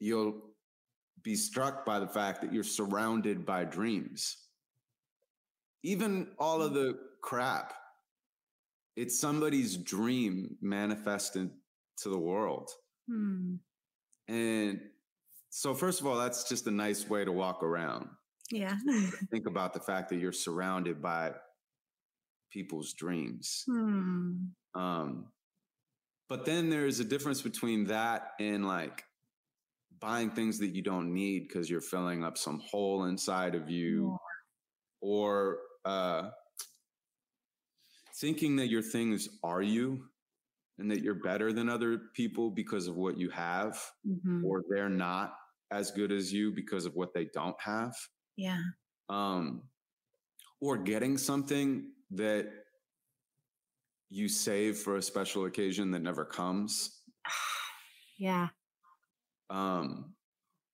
[0.00, 0.42] you'll
[1.22, 4.36] be struck by the fact that you're surrounded by dreams.
[5.82, 7.74] Even all of the crap,
[8.96, 11.50] it's somebody's dream manifested
[11.98, 12.70] to the world.
[13.08, 13.56] Hmm.
[14.28, 14.80] And
[15.50, 18.08] so, first of all, that's just a nice way to walk around.
[18.50, 18.76] Yeah.
[19.30, 21.32] Think about the fact that you're surrounded by
[22.52, 23.64] people's dreams.
[23.66, 24.46] Hmm.
[24.74, 25.26] Um,
[26.28, 29.04] but then there's a difference between that and like
[30.00, 34.10] buying things that you don't need because you're filling up some hole inside of you
[34.10, 34.16] yeah.
[35.00, 36.30] or uh,
[38.20, 40.04] thinking that your things are you
[40.78, 44.44] and that you're better than other people because of what you have mm-hmm.
[44.44, 45.34] or they're not
[45.70, 47.94] as good as you because of what they don't have
[48.36, 48.60] yeah
[49.08, 49.62] um
[50.60, 52.48] or getting something that
[54.14, 57.00] you save for a special occasion that never comes.
[58.18, 58.48] yeah.
[59.50, 60.14] Um,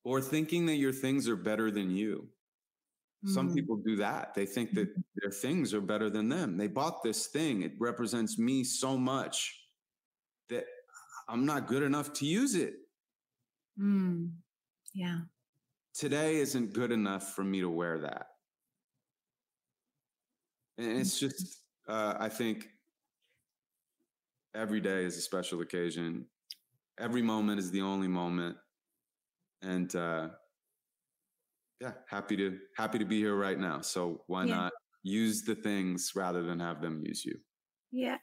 [0.04, 2.28] or thinking that your things are better than you.
[3.26, 3.34] Mm.
[3.34, 4.34] Some people do that.
[4.34, 5.00] They think that mm-hmm.
[5.16, 6.56] their things are better than them.
[6.56, 7.62] They bought this thing.
[7.62, 9.58] It represents me so much
[10.50, 10.64] that
[11.28, 12.74] I'm not good enough to use it.
[13.80, 14.32] Mm.
[14.94, 15.20] Yeah.
[15.94, 18.26] Today isn't good enough for me to wear that.
[20.78, 22.68] And it's just, uh, I think
[24.54, 26.26] every day is a special occasion.
[26.98, 28.58] Every moment is the only moment.
[29.62, 30.30] And uh,
[31.80, 33.80] yeah, happy to happy to be here right now.
[33.80, 34.62] So why Yeah.
[34.62, 34.72] not
[35.02, 37.40] use the things rather than have them use you?
[37.92, 38.18] Yeah.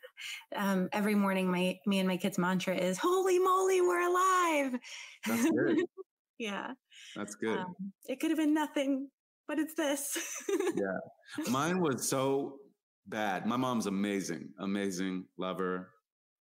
[0.55, 4.79] Um, every morning, my me and my kids' mantra is "Holy moly, we're alive!"
[5.25, 5.77] That's good.
[6.39, 6.73] yeah.
[7.15, 7.57] That's good.
[7.57, 7.75] Um,
[8.07, 9.09] it could have been nothing,
[9.47, 10.17] but it's this.
[10.75, 11.49] yeah.
[11.49, 12.59] Mine was so
[13.07, 13.45] bad.
[13.45, 15.89] My mom's amazing, amazing, love her.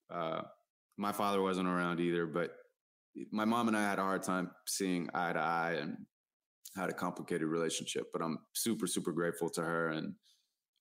[0.09, 0.41] Uh,
[0.97, 2.51] my father wasn't around either, but
[3.31, 5.97] my mom and I had a hard time seeing eye to eye and
[6.75, 8.05] had a complicated relationship.
[8.13, 9.89] But I'm super, super grateful to her.
[9.89, 10.13] And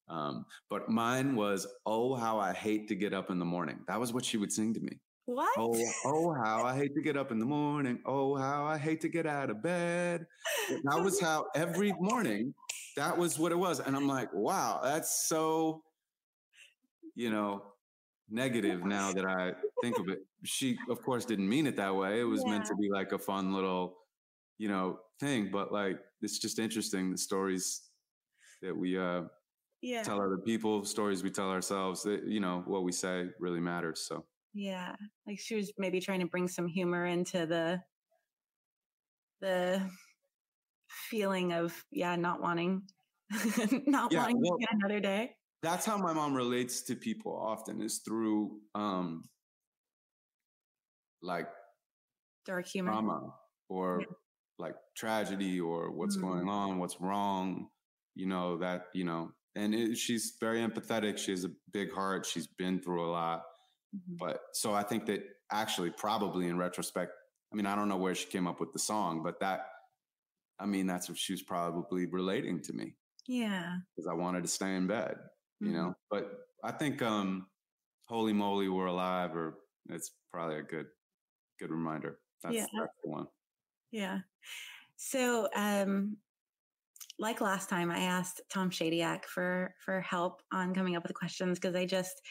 [0.08, 4.00] um, but mine was, "Oh, how I hate to get up in the morning." That
[4.00, 4.98] was what she would sing to me.
[5.30, 5.52] What?
[5.56, 8.00] Oh, oh, how I hate to get up in the morning.
[8.04, 10.26] Oh, how I hate to get out of bed.
[10.84, 12.54] That was how every morning,
[12.96, 13.80] that was what it was.
[13.80, 15.82] And I'm like, wow, that's so,
[17.16, 17.62] you know,
[18.30, 20.20] negative now that I think of it.
[20.44, 22.20] She, of course, didn't mean it that way.
[22.20, 23.96] It was meant to be like a fun little,
[24.58, 25.50] you know, thing.
[25.52, 27.82] But like, it's just interesting the stories
[28.62, 29.22] that we uh,
[29.82, 30.02] yeah.
[30.02, 34.06] tell other people, stories we tell ourselves, that, you know, what we say really matters.
[34.06, 34.24] So.
[34.54, 34.94] Yeah.
[35.26, 37.80] Like she was maybe trying to bring some humor into the
[39.40, 39.80] the
[41.08, 42.82] feeling of yeah, not wanting
[43.86, 45.30] not Yeah, wanting well- to get another day.
[45.62, 49.22] that's how my mom relates to people often is through um
[51.22, 51.48] like
[52.46, 52.90] Dark humor.
[52.92, 53.34] trauma
[53.68, 54.06] or Yeah.
[54.58, 56.22] like tragedy or what's Mm.
[56.22, 57.68] going on what's wrong
[58.14, 62.26] you know that you know and it, she's very empathetic she has a big heart
[62.26, 63.42] she's been through a lot
[63.94, 64.18] Mhm.
[64.18, 67.12] but so i think that actually probably in retrospect
[67.52, 69.66] i mean i don't know where she came up with the song but that
[70.58, 73.78] i mean that's what she was probably relating to me Yeah.
[73.96, 75.18] because i wanted to stay in bed
[75.60, 75.72] you Mhm.
[75.72, 77.50] know but i think um
[78.06, 80.88] holy moly we're alive or it's probably a good
[81.58, 82.66] good reminder that's, Yeah.
[82.78, 83.26] that's the one
[83.92, 84.20] Yeah.
[84.96, 86.18] So, um,
[87.18, 91.58] like last time, I asked Tom Shadyac for for help on coming up with questions
[91.58, 92.22] because I just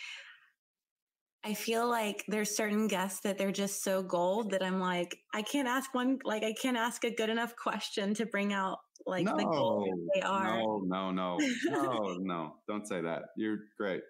[1.45, 5.41] I feel like there's certain guests that they're just so gold that I'm like I
[5.41, 9.25] can't ask one like I can't ask a good enough question to bring out like
[9.25, 10.57] the gold they are.
[10.57, 11.37] no no no
[11.69, 14.01] no no don't say that you're great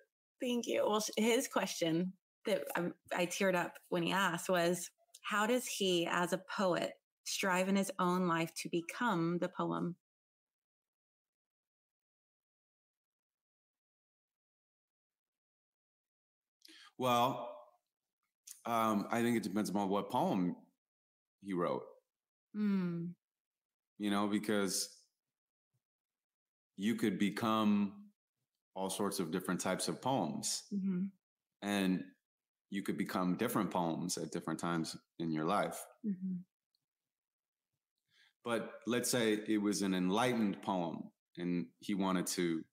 [0.42, 0.86] Thank you.
[0.88, 2.14] Well, his question
[2.46, 4.90] that I, I teared up when he asked was,
[5.22, 6.94] "How does he, as a poet,
[7.26, 9.96] strive in his own life to become the poem?"
[17.00, 17.56] Well
[18.66, 20.56] um i think it depends upon what poem
[21.42, 21.84] he wrote.
[22.56, 23.14] Mm,
[23.98, 24.90] you know because
[26.78, 27.94] you could become
[28.76, 30.64] all sorts of different types of poems.
[30.70, 31.06] Hmm
[31.62, 32.04] and
[32.70, 35.84] you could become different poems at different times in your life.
[36.04, 36.38] Hmm
[38.44, 41.04] but let's say it was an enlightened poem
[41.38, 42.64] and he wanted to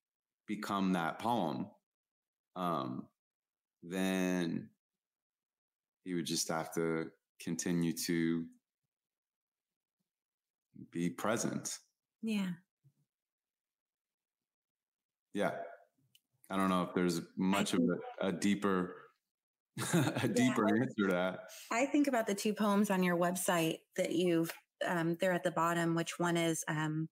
[0.46, 1.66] become that poem
[2.54, 3.06] um,
[3.90, 4.68] then
[6.04, 8.44] he would just have to continue to
[10.90, 11.78] be present.
[12.22, 12.50] Yeah.
[15.34, 15.52] yeah.
[16.50, 17.80] I don't know if there's much of
[18.20, 18.94] a, a deeper
[20.22, 21.40] a deeper answer to that.
[21.70, 24.50] I think about the two poems on your website that you've,
[24.86, 27.08] um, they're at the bottom, which one is um,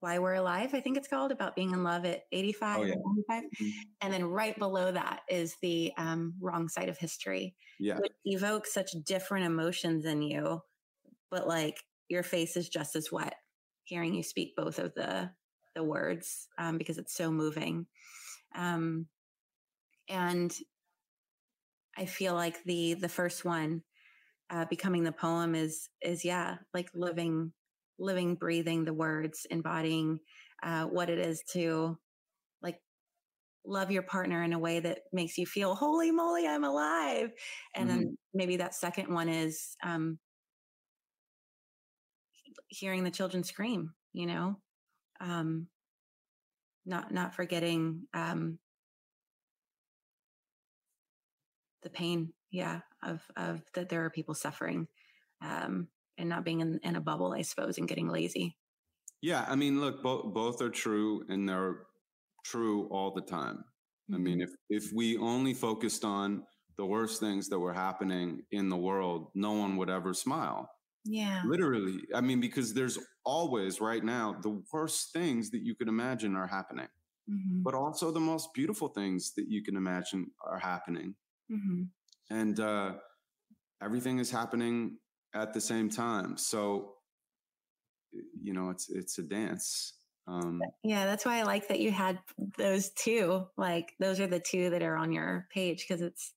[0.00, 2.94] Why We're Alive, I think it's called, about being in love at 85 Oh, yeah.
[3.30, 3.72] 95.
[4.00, 8.72] And then right below that is the um, Wrong Side of History, yeah which evokes
[8.72, 10.62] such different emotions in you,
[11.30, 13.34] but like your face is just as wet
[13.88, 15.30] hearing you speak both of the
[15.74, 17.86] the words um, because it's so moving.
[18.54, 19.06] Um,
[20.08, 20.54] and
[21.96, 23.82] I feel like the the first one,
[24.50, 27.52] uh, becoming the poem, is is yeah, like living,
[27.98, 30.20] living, breathing the words, embodying
[30.62, 31.98] uh, what it is to
[32.62, 32.80] like
[33.66, 37.30] love your partner in a way that makes you feel holy moly, I'm alive.
[37.74, 40.18] And then maybe that second one is um,
[42.68, 43.94] hearing the children scream.
[44.12, 44.56] You know,
[45.20, 45.68] um,
[46.86, 48.58] not not forgetting um,
[51.82, 54.88] the pain yeah of of that there are people suffering
[55.42, 55.88] um
[56.18, 58.56] and not being in, in a bubble i suppose and getting lazy
[59.20, 61.86] yeah i mean look both both are true and they're
[62.44, 63.64] true all the time
[64.14, 66.46] I mean, if if we only focused on
[66.78, 70.70] the worst things that were happening in the world, no one would ever smile.
[71.04, 71.42] Yeah.
[71.44, 72.00] Literally.
[72.14, 76.46] I mean, because there's always right now the worst things that you could imagine are
[76.48, 76.88] happening,
[77.26, 77.66] Mhm.
[77.66, 81.16] but also the most beautiful things that you can imagine are happening.
[81.48, 81.90] Mhm.
[82.30, 82.98] And uh,
[83.82, 84.98] everything is happening
[85.38, 86.36] at the same time.
[86.36, 86.94] So,
[88.40, 89.94] you know, it's it's a dance.
[90.26, 92.18] Um, Yeah, that's why I like that you had
[92.58, 93.46] those two.
[93.56, 96.34] Like those are the two that are on your page because it's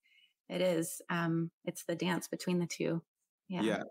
[0.48, 3.02] it is um it's the dance between the two.
[3.50, 3.62] Yeah.
[3.62, 3.84] yeah.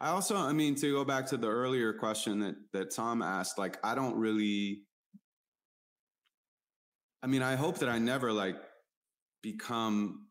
[0.00, 3.58] I also, I mean, to go back to the earlier question that that Tom asked,
[3.58, 4.82] like, I don't really.
[7.22, 8.56] I mean, I hope that I never like
[9.42, 10.23] become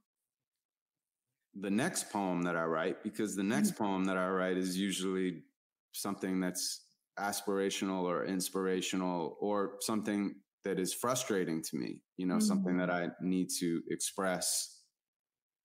[1.59, 5.43] the next poem that I write because the next poem that I write is usually
[5.91, 6.87] something that's
[7.19, 13.09] aspirational or inspirational or something that is frustrating to me, you know, something that I
[13.21, 14.81] need to express,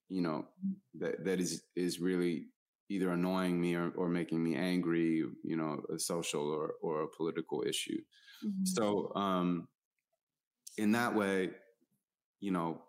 [0.08, 0.46] you know,
[0.98, 2.48] that, that is, is really
[2.90, 7.08] either annoying me or, or making me angry, you know, a social or, or a
[7.16, 7.98] political issue.
[8.44, 8.66] Mhm.
[8.66, 9.68] So, um,
[10.76, 11.50] in that way,
[12.40, 12.82] you know,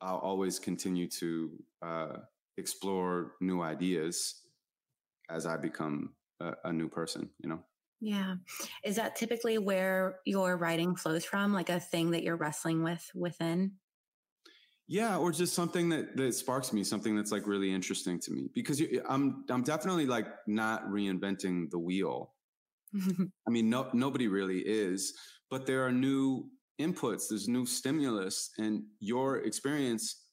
[0.00, 1.50] I'll always continue to
[1.82, 2.16] uh,
[2.58, 4.42] explore new ideas
[5.30, 7.30] as I become a, a new person.
[7.42, 7.60] You know.
[8.00, 8.36] Yeah.
[8.84, 11.52] Is that typically where your writing flows from?
[11.52, 13.72] Like a thing that you're wrestling with within?
[14.88, 18.48] Yeah, or just something that that sparks me, something that's like really interesting to me.
[18.54, 22.34] Because you, I'm I'm definitely like not reinventing the wheel.
[22.94, 25.14] I mean, no nobody really is,
[25.50, 26.48] but there are new
[26.80, 30.30] inputs, there's new stimulus, and your experience,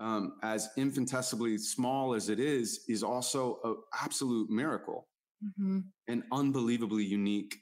[0.00, 5.08] um, as infinitesimally small as it is, is also an absolute miracle
[5.40, 5.92] Mhm.
[6.08, 7.56] and unbelievably unique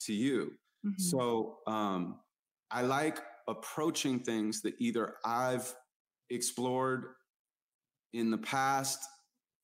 [0.00, 0.52] to you.
[0.82, 0.96] Mhm.
[0.98, 2.20] So um,
[2.70, 5.74] I like approaching things that either I've
[6.30, 7.14] explored
[8.12, 9.00] in the past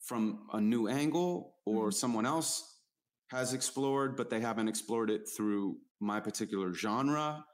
[0.00, 1.92] from a new angle or Mhm.
[1.92, 2.82] someone else
[3.30, 7.44] has explored, but they haven't explored it through my particular genre.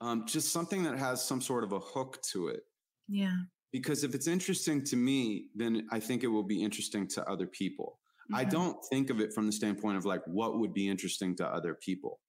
[0.00, 2.62] Um, just something that has some sort of a hook to it.
[3.08, 3.36] yeah.
[3.72, 7.46] Because if it's interesting to me, then I think it will be interesting to other
[7.46, 8.00] people.
[8.34, 8.50] I Mhm.
[8.50, 11.74] don't think of it from the standpoint of like what would be interesting to other
[11.74, 12.20] people.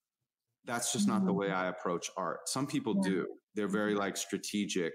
[0.64, 1.36] That's just not the Mhm.
[1.40, 2.48] way I approach art.
[2.48, 3.10] Some people Yeah.
[3.10, 3.40] do.
[3.54, 4.94] They're very like strategic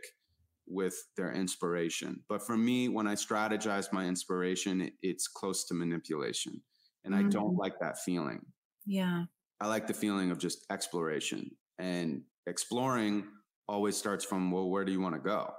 [0.65, 2.23] with their inspiration.
[2.27, 6.63] But for me, when I strategize my inspiration, it's close to manipulation.
[7.03, 7.59] And I don't Mhm.
[7.59, 8.53] like that feeling.
[8.85, 9.25] Yeah.
[9.61, 11.51] I like the feeling of just exploration.
[11.77, 13.25] And exploring
[13.67, 15.51] always starts from, well, where do you want to go?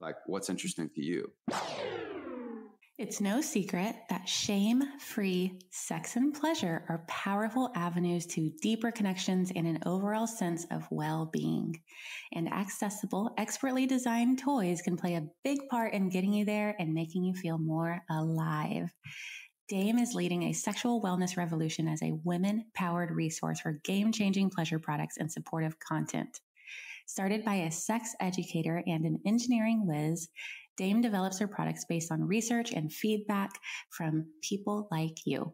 [0.00, 1.32] Like, what's interesting to you?
[2.98, 9.52] It's no secret that shame free sex and pleasure are powerful avenues to deeper connections
[9.54, 11.80] and an overall sense of well being.
[12.32, 16.92] And accessible, expertly designed toys can play a big part in getting you there and
[16.92, 18.92] making you feel more alive.
[19.68, 24.48] Dame is leading a sexual wellness revolution as a women powered resource for game changing
[24.48, 26.40] pleasure products and supportive content.
[27.06, 30.28] Started by a sex educator and an engineering whiz,
[30.78, 33.50] Dame develops her products based on research and feedback
[33.90, 35.52] from people like you.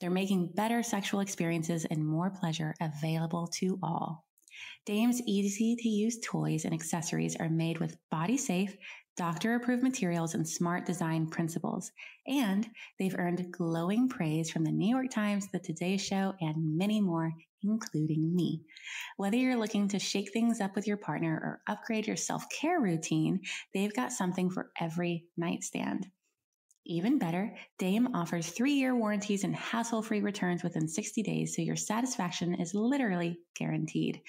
[0.00, 4.24] They're making better sexual experiences and more pleasure available to all.
[4.84, 8.76] Dame's easy to use toys and accessories are made with body safe,
[9.16, 11.90] doctor approved materials and smart design principles.
[12.26, 17.00] And they've earned glowing praise from the New York Times, the Today Show, and many
[17.00, 18.62] more, including me.
[19.16, 22.80] Whether you're looking to shake things up with your partner or upgrade your self care
[22.80, 23.40] routine,
[23.72, 26.06] they've got something for every nightstand.
[26.86, 31.62] Even better, Dame offers three year warranties and hassle free returns within 60 days, so
[31.62, 34.20] your satisfaction is literally guaranteed.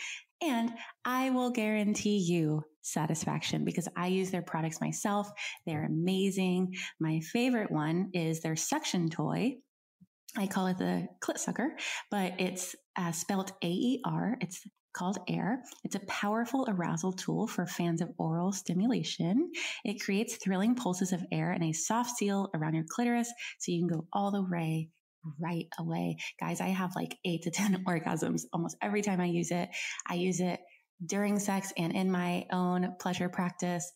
[0.42, 0.72] And
[1.04, 5.30] I will guarantee you satisfaction because I use their products myself.
[5.66, 6.74] They're amazing.
[7.00, 9.56] My favorite one is their suction toy.
[10.38, 11.78] I call it the clit sucker,
[12.12, 14.38] but it's uh, spelled A E R.
[14.42, 14.62] It's
[14.94, 15.62] called Aer.
[15.84, 19.52] It's a powerful arousal tool for fans of oral stimulation.
[19.84, 23.86] It creates thrilling pulses of air and a soft seal around your clitoris so you
[23.86, 24.90] can go all the way
[25.40, 26.18] right away.
[26.40, 29.70] Guys, I have like eight to 10 orgasms almost every time I use it.
[30.08, 30.60] I use it
[31.06, 33.92] during sex and in my own pleasure practice.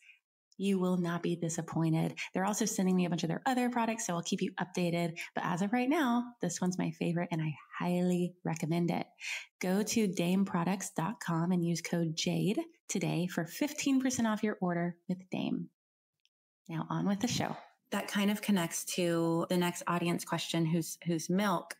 [0.57, 2.15] You will not be disappointed.
[2.33, 5.17] They're also sending me a bunch of their other products, so I'll keep you updated.
[5.33, 9.07] But as of right now, this one's my favorite and I highly recommend it.
[9.61, 12.59] Go to dameproducts.com and use code JADE
[12.89, 15.69] today for 15% off your order with Dame.
[16.67, 17.55] Now on with the show.
[17.91, 21.75] That kind of connects to the next audience question who's who's Milk,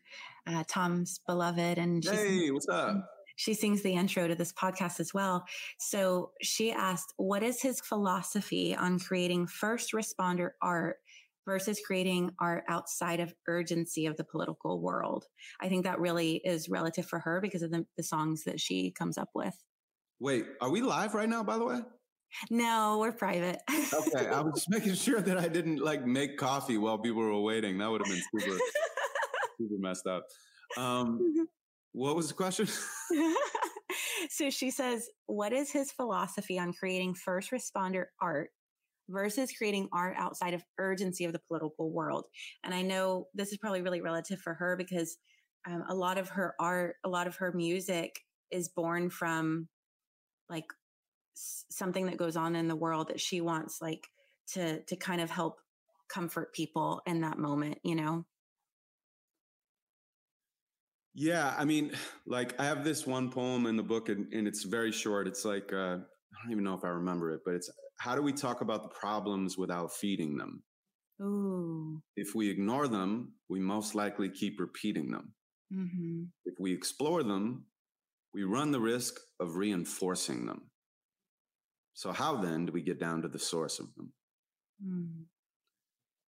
[0.46, 3.08] uh, Tom's beloved and Hey, what's up?
[3.40, 5.46] she sings the intro to this podcast as well.
[5.78, 10.96] So she asked, What is his philosophy on creating first responder art
[11.46, 15.24] versus creating art outside of urgency of the political world?
[15.58, 18.90] I think that really is relative for her because of the, the songs that she
[18.90, 19.56] comes up with.
[20.18, 21.80] Wait, are we live right now, by the way?
[22.50, 23.60] No, we're private.
[23.70, 27.40] okay, I was just making sure that I didn't like make coffee while people were
[27.40, 27.78] waiting.
[27.78, 28.58] That would have been super,
[29.58, 30.24] super messed up.
[30.76, 31.48] Um,
[31.92, 32.66] what was the question?
[34.30, 38.50] so she says, What is his philosophy on creating first responder art
[39.08, 42.24] versus creating art outside of urgency of the political world?
[42.64, 45.18] And I know this is probably really relative for her because
[45.66, 48.14] um, a lot of her art, a lot of her music
[48.50, 49.68] is born from
[50.48, 50.64] like
[51.70, 54.06] something that goes on in the world that she wants like
[54.52, 55.60] to to kind of help
[56.08, 58.24] comfort people in that moment, you know?
[61.14, 61.92] Yeah, I mean,
[62.26, 65.26] like I have this one poem in the book, and, and it's very short.
[65.26, 68.22] It's like uh, I don't even know if I remember it, but it's how do
[68.22, 70.62] we talk about the problems without feeding them?
[71.20, 72.00] Ooh.
[72.16, 75.34] If we ignore them, we most likely keep repeating them.
[75.72, 76.22] Mm-hmm.
[76.46, 77.66] If we explore them,
[78.32, 80.69] we run the risk of reinforcing them.
[82.00, 84.10] So, how then do we get down to the source of them?
[84.82, 85.24] Mm.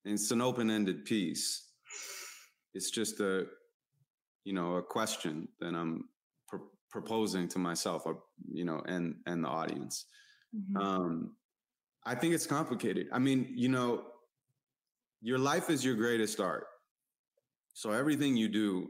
[0.03, 1.45] And it's an open ended piece.
[2.73, 3.45] It's just a
[4.43, 6.09] you know a question that i'm
[6.47, 10.05] pr- proposing to myself or you know and and the audience
[10.53, 10.77] Mm-hmm.
[10.85, 11.31] um
[12.05, 14.03] i think it's complicated i mean you know
[15.21, 16.65] your life is your greatest art
[17.73, 18.89] so everything you do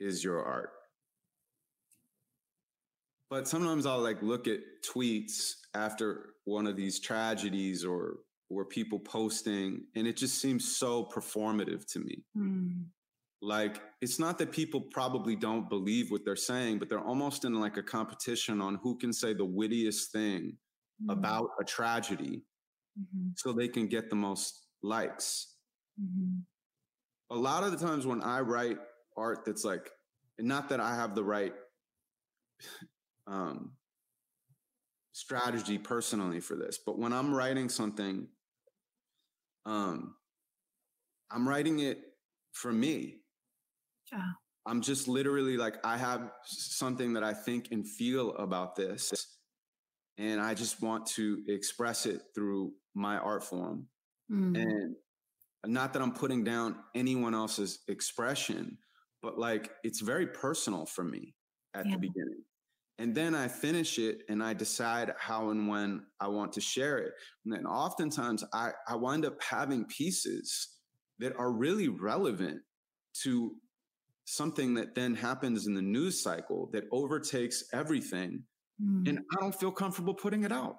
[0.00, 0.70] is your art
[3.30, 4.60] but sometimes i'll like look at
[4.94, 8.18] tweets after one of these tragedies or
[8.50, 12.84] or people posting and it just seems so performative to me Mm.
[13.42, 17.54] like it's not that people probably don't believe what they're saying but they're almost in
[17.60, 20.56] like a competition on who can say the wittiest thing
[21.02, 21.12] Mm.
[21.12, 22.42] about a tragedy
[22.98, 23.38] Mhm.
[23.38, 25.54] so they can get the most likes
[26.00, 26.42] Mhm.
[27.30, 28.78] a lot of the times when i write
[29.16, 29.90] art that's like
[30.38, 31.54] and not that i have the right
[33.28, 33.72] um
[35.12, 38.26] strategy personally for this but when i'm writing something
[39.66, 40.14] um
[41.30, 41.98] i'm writing it
[42.52, 43.20] for me
[44.12, 44.22] Yeah.
[44.66, 49.10] I'm just literally like, I have something that I think and feel about this.
[50.18, 53.86] And I just want to express it through my art form.
[54.30, 54.56] Mm.
[54.60, 54.96] And
[55.64, 58.76] not that I'm putting down anyone else's expression,
[59.22, 61.34] but like it's very personal for me
[61.74, 61.92] at Yeah.
[61.92, 62.44] the beginning.
[62.98, 66.98] And then I finish it and I decide how and when I want to share
[66.98, 67.12] it.
[67.44, 70.68] And then oftentimes I, I wind up having pieces
[71.20, 72.60] that are really relevant
[73.22, 73.52] to
[74.24, 78.42] something that then happens in the news cycle that overtakes everything.
[78.82, 79.08] Mm.
[79.08, 80.78] And I don't feel comfortable putting it out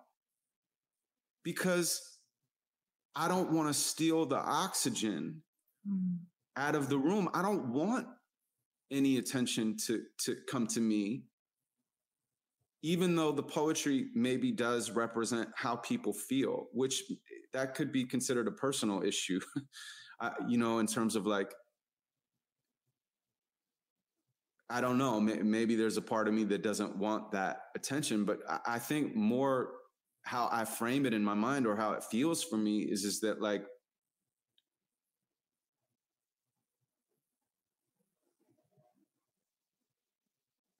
[1.43, 2.01] because
[3.15, 5.41] I don't want to steal the oxygen
[5.87, 6.19] Mm.
[6.57, 7.29] out of the room.
[7.33, 8.07] I don't want
[8.91, 11.23] any attention to, to come to me,
[12.81, 17.03] even though the poetry maybe does represent how people feel, which
[17.53, 19.39] that could be considered a personal issue,
[20.21, 21.53] uh, you know, in terms of like,
[24.69, 25.19] I don't know.
[25.19, 29.15] Maybe there's a part of me that doesn't want that attention, but I, I think
[29.15, 29.71] more
[30.23, 33.19] how I frame it in my mind or how it feels for me is is
[33.21, 33.63] that like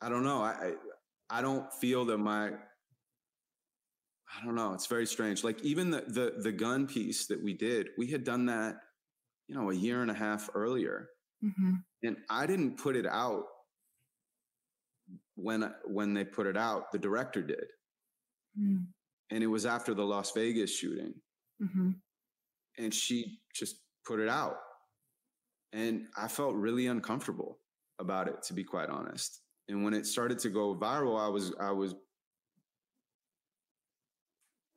[0.01, 0.41] I don't know.
[0.41, 0.73] I I,
[1.29, 2.51] I don't feel that my
[4.31, 4.73] I don't know.
[4.73, 5.43] It's very strange.
[5.43, 8.75] Like even the the the gun piece that we did, we had done that,
[9.47, 11.09] you know, a year and a half earlier,
[11.43, 11.83] Mhm.
[12.03, 13.45] and I didn't put it out
[15.35, 16.91] when when they put it out.
[16.91, 17.71] The director did,
[18.57, 18.93] Mm.
[19.31, 21.21] and it was after the Las Vegas shooting,
[21.61, 22.01] Mhm.
[22.77, 24.57] and she just put it out,
[25.71, 27.61] and I felt really uncomfortable
[27.99, 29.41] about it, to be quite honest.
[29.69, 31.95] And when it started to go viral, I was I was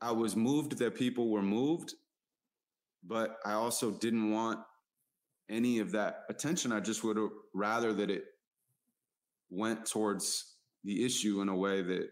[0.01, 1.95] I was moved that people were moved,
[3.03, 4.61] but I also didn't want
[5.49, 6.73] any of that attention.
[6.73, 8.25] I just would have rather that it
[9.51, 12.09] went towards the issue in a way that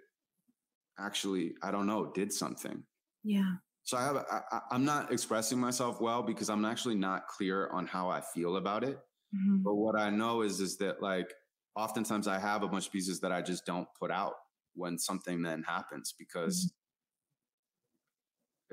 [0.99, 2.83] actually, I don't know, did something.
[3.25, 3.55] Yeah.
[3.83, 7.87] So I have, I, I'm not expressing myself well because I'm actually not clear on
[7.87, 8.99] how I feel about it.
[9.35, 9.63] Mhm.
[9.65, 11.33] But what I know is, is that like
[11.77, 14.35] oftentimes I have a bunch of pieces that I just don't put out
[14.75, 16.73] when something then happens because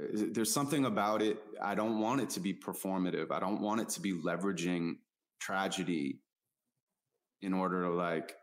[0.02, 1.38] uh, there's something about it.
[1.62, 3.32] I don't want it to be performative.
[3.32, 4.98] I don't want it to be leveraging
[5.40, 6.22] tragedy
[7.42, 8.36] in order to like,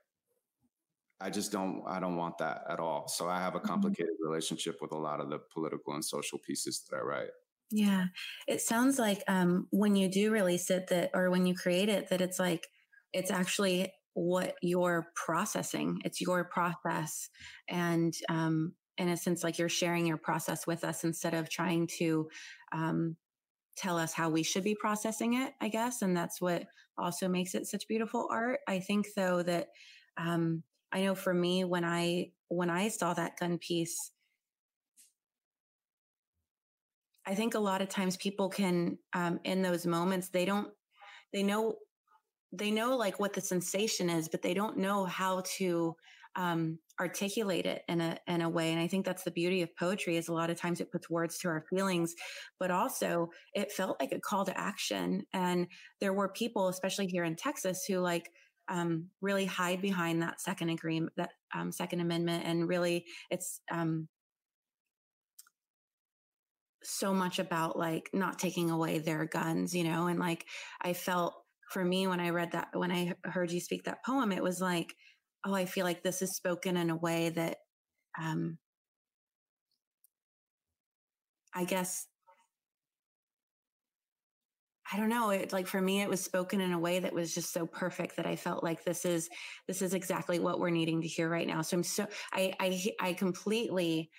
[1.21, 3.09] I just don't I don't want that at all.
[3.09, 3.67] So I have a Mm-hmm.
[3.67, 7.31] complicated relationship with a lot of the political and social pieces that I write.
[7.71, 8.07] Yeah.
[8.47, 12.09] It sounds like um, when you do release it that, or when you create it,
[12.11, 12.69] that it's like,
[13.13, 16.01] it's actually what you're processing.
[16.05, 17.29] It's your process.
[17.69, 21.89] And um, in a sense, like you're sharing your process with us instead of trying
[21.99, 22.29] to
[22.73, 23.17] um,
[23.77, 26.01] tell us how we should be processing it, I guess.
[26.03, 26.65] And that's what
[26.97, 28.61] also makes it such beautiful art.
[28.69, 29.69] I think though that
[30.17, 30.63] um,
[30.93, 34.13] I know for me, when I, when I saw that gun piece,
[37.27, 40.69] I think a lot of times people can, um, in those moments, they don't,
[41.33, 41.77] they know,
[42.57, 45.95] they know like what the sensation is, but they don't know how to
[46.37, 48.73] um, articulate it in a in a way.
[48.73, 51.11] And I think that's the beauty of poetry is a lot of times it puts
[51.11, 52.15] words to our feelings,
[52.59, 55.25] but also it felt like a call to action.
[55.33, 55.67] And
[56.01, 58.31] there were people, especially here in Texas, who like
[58.69, 64.09] um, really hide behind that second agreement, that um, Second Amendment, and really it's um,
[66.83, 70.47] so much about like not taking away their guns, you know, and like
[70.81, 71.35] I felt
[71.71, 74.61] for me when I read that, when I heard you speak that poem, it was
[74.61, 74.95] like,
[75.47, 77.59] oh, I feel like this is spoken in a way that,
[78.21, 78.59] um,
[81.55, 82.07] I guess,
[84.93, 85.31] I don't know.
[85.31, 88.17] It like for me, it was spoken in a way that was just so perfect
[88.17, 89.29] that I felt like this is
[89.67, 91.63] this is exactly what we're needing to hear right now.
[91.63, 94.11] So I'm so I I I completely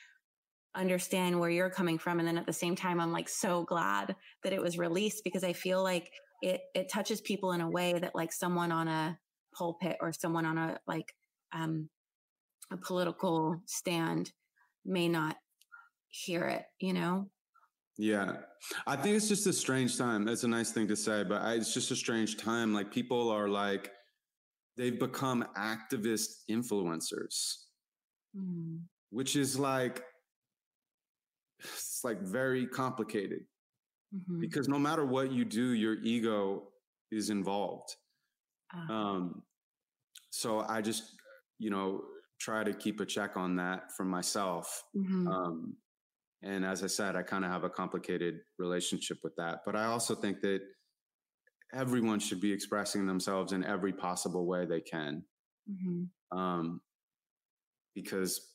[0.75, 4.15] understand where you're coming from and then at the same time i'm like so glad
[4.43, 6.11] that it was released because i feel like
[6.41, 9.17] it it touches people in a way that like someone on a
[9.57, 11.13] pulpit or someone on a like
[11.53, 11.89] um
[12.71, 14.31] a political stand
[14.85, 15.37] may not
[16.09, 17.29] hear it you know
[17.97, 18.33] Yeah.
[18.85, 20.25] I think it's just a strange time.
[20.25, 22.73] That's a nice thing to say, but I, it's just a strange time.
[22.73, 23.89] Like people are like,
[24.75, 27.55] they've become activist influencers,
[28.35, 28.81] mm.
[29.11, 30.03] which is like,
[31.59, 33.45] it's like very complicated
[34.15, 34.39] mm-hmm.
[34.39, 36.71] because no matter what you do, your ego
[37.11, 37.95] is involved.
[38.73, 39.43] uh, Um,
[40.29, 41.03] so I just,
[41.59, 42.03] you know,
[42.39, 44.83] try to keep a check on that for myself.
[44.95, 45.27] mhm.
[45.27, 45.77] Um,
[46.41, 49.61] and as I said, I kind of have a complicated relationship with that.
[49.65, 50.61] But I also think that
[51.73, 55.25] everyone should be expressing themselves in every possible way they can.
[55.69, 56.09] Mhm.
[56.31, 56.81] Um,
[57.95, 58.54] because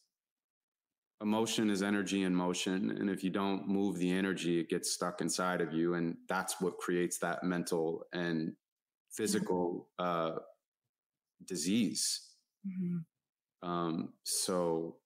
[1.21, 2.91] emotion is energy in motion.
[2.91, 5.95] And if you don't move the energy, it gets stuck inside of you.
[5.95, 8.55] And that's what creates that mental and
[9.11, 10.37] physical uh,
[11.45, 12.31] disease.
[12.67, 13.05] Mhm.
[13.63, 14.97] Um, so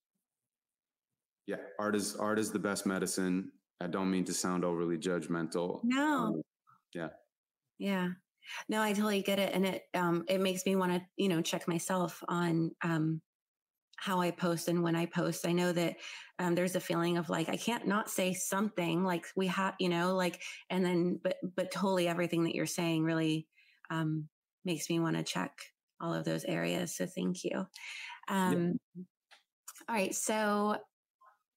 [1.46, 3.52] yeah, art is art is the best medicine.
[3.80, 5.80] I don't mean to sound overly judgmental.
[5.82, 6.42] no Um,
[6.94, 7.08] yeah.
[7.78, 8.10] Yeah.
[8.68, 9.52] No, I totally get it.
[9.52, 13.20] And it um it makes me want to, you know, check myself on um
[14.04, 15.46] how I post and when I post.
[15.46, 15.96] I know that
[16.38, 19.88] um there's a feeling of like I can't not say something like we have, you
[19.88, 23.46] know, like and then but but totally everything that you're saying really
[23.90, 24.28] um
[24.64, 25.52] makes me want to check
[26.00, 26.94] all of those areas.
[26.94, 27.66] So thank you.
[28.28, 28.78] Um
[29.88, 30.76] all right, so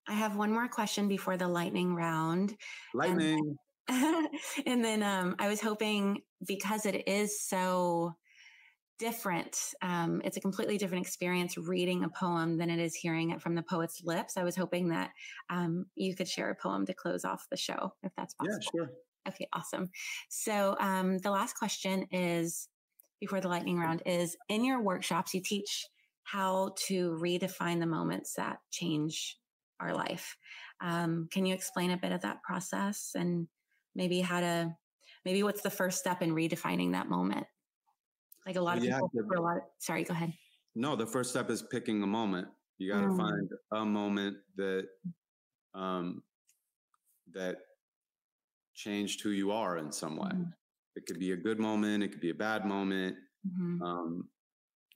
[0.08, 2.56] I have one more question before the lightning round.
[2.94, 3.58] Lightning.
[3.90, 8.16] and then um, I was hoping because it is so
[9.00, 13.42] different, um, it's a completely different experience reading a poem than it is hearing it
[13.42, 14.38] from the poet's lips.
[14.38, 15.12] I was hoping that
[15.50, 18.60] um, you could share a poem to close off the show, if that's possible.
[18.62, 18.92] yeah, sure.
[19.28, 19.90] Okay, awesome.
[20.30, 22.70] So um, the last question is
[23.20, 25.86] before the lightning round is in your workshops, you teach
[26.24, 29.38] how to redefine the moments that change
[29.80, 30.38] our life.
[30.82, 33.48] Um, can you explain a bit of that process and
[33.96, 34.76] maybe how to,
[35.26, 37.48] maybe what's the first step in redefining that moment?
[38.48, 40.34] Like a lot of Yeah, people, the- a lot, sorry, go ahead.
[40.74, 42.48] No, the first step is picking a moment.
[42.78, 43.18] You got to Mm.
[43.18, 44.88] find a moment that
[45.74, 46.24] um,
[47.28, 47.58] that
[48.74, 50.30] changed who you are in some way.
[50.30, 50.54] Mhm.
[50.96, 52.04] It could be a good moment.
[52.04, 53.18] It could be a bad moment.
[53.46, 53.82] Mhm.
[53.82, 54.32] Um,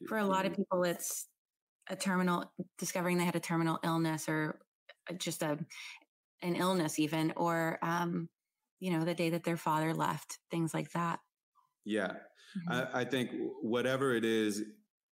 [0.08, 1.28] For a lot of people, it's
[1.88, 4.66] a terminal, discovering they had a terminal illness or
[5.10, 5.64] uh, just a
[6.42, 8.30] an illness, even, or um,
[8.80, 11.20] you know, the day that their father left, things like that.
[11.86, 12.18] Yeah,
[12.58, 12.90] Mhm.
[12.94, 13.32] I, I think
[13.62, 14.64] whatever it is,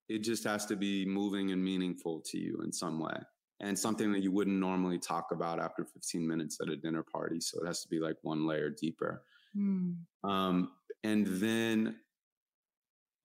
[0.08, 3.16] it just has to be moving and meaningful to you in some way,
[3.60, 7.40] and something that you wouldn't normally talk about after 15 minutes at a dinner party.
[7.40, 9.24] So it has to be like one layer deeper.
[9.56, 9.96] Mm.
[10.24, 10.72] Um,
[11.04, 12.00] and then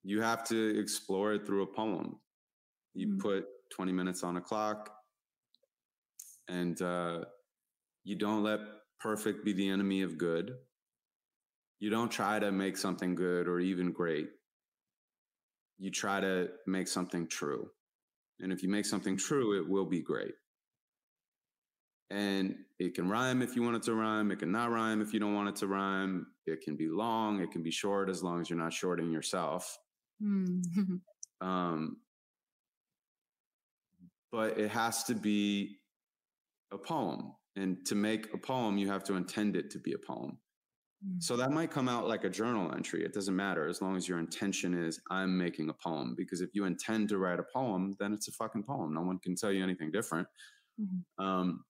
[0.03, 2.19] you have to explore it through a poem.
[2.93, 3.19] You Mm.
[3.19, 4.93] put 20 minutes on a clock,
[6.47, 7.25] and uh,
[8.03, 8.59] you don't let
[8.99, 10.57] perfect be the enemy of good.
[11.83, 14.29] You don't try to make something good or even great.
[15.77, 17.71] You try to make something true.
[18.39, 20.31] And if you make something true, it will be great.
[22.09, 24.31] And it can rhyme if you want it to rhyme.
[24.31, 26.27] It can not rhyme if you don't want it to rhyme.
[26.45, 27.41] It can be long.
[27.41, 29.77] It can be short as long as you're not shorting yourself.
[30.23, 30.61] Mm.
[31.41, 31.97] Um,
[34.31, 35.79] but it has to be
[36.71, 37.33] a poem.
[37.57, 40.37] And to make a poem, you have to intend it to be a poem.
[41.05, 41.21] Mm.
[41.21, 43.03] So that might come out like a journal entry.
[43.03, 46.15] It doesn't matter as long as your intention is, I'm making a poem.
[46.15, 48.93] Because if you intend to write a poem, then it's a fucking poem.
[48.93, 50.27] No one can tell you anything different.
[50.79, 51.03] Mhm.
[51.17, 51.65] Um,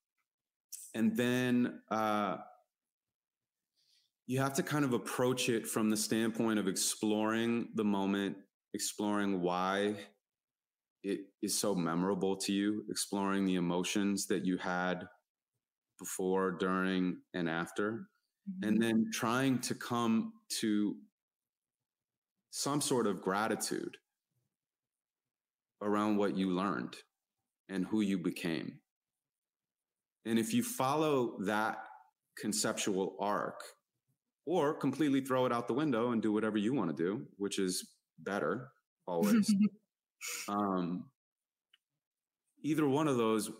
[0.95, 2.38] and then uh,
[4.27, 8.38] you have to kind of approach it from the standpoint of exploring the moment,
[8.73, 9.95] exploring why
[11.03, 15.07] it is so memorable to you, exploring the emotions that you had
[15.99, 18.09] before, during, and after,
[18.61, 20.95] and then trying to come to
[22.51, 23.97] some sort of gratitude
[25.81, 26.95] around what you learned
[27.69, 28.79] and who you became.
[30.25, 31.77] And if you follow that
[32.37, 33.61] conceptual arc,
[34.45, 37.59] or completely throw it out the window and do whatever you want to do, which
[37.59, 37.87] is
[38.19, 38.69] better
[39.07, 39.53] always.
[40.49, 41.05] um,
[42.61, 43.51] either one of those,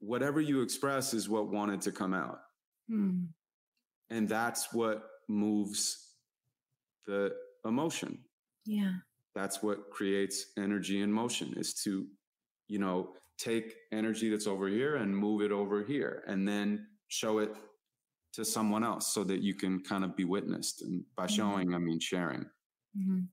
[0.00, 2.38] whatever you express is what wanted to come out.
[2.90, 3.28] Mm.
[4.12, 6.16] And that's what moves
[7.06, 7.34] the
[7.64, 8.18] emotion.
[8.66, 8.92] Yeah.
[9.34, 12.06] That's what creates energy and motion is to,
[12.68, 17.38] you know, take energy that's over here and move it over here and then show
[17.38, 17.56] it
[18.34, 20.82] to someone else so that you can kind of be witnessed.
[20.82, 21.36] And by Mhm.
[21.36, 22.44] showing, I mean sharing.
[22.94, 23.28] Mhm.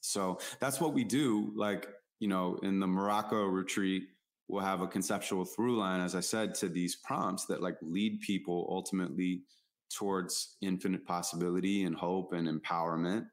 [0.00, 1.52] So that's what we do.
[1.54, 4.08] Like, you know, in the Morocco retreat,
[4.48, 8.20] we'll have a conceptual through line, as I said, to these prompts that like lead
[8.20, 9.44] people ultimately
[9.94, 13.26] towards infinite possibility and hope and empowerment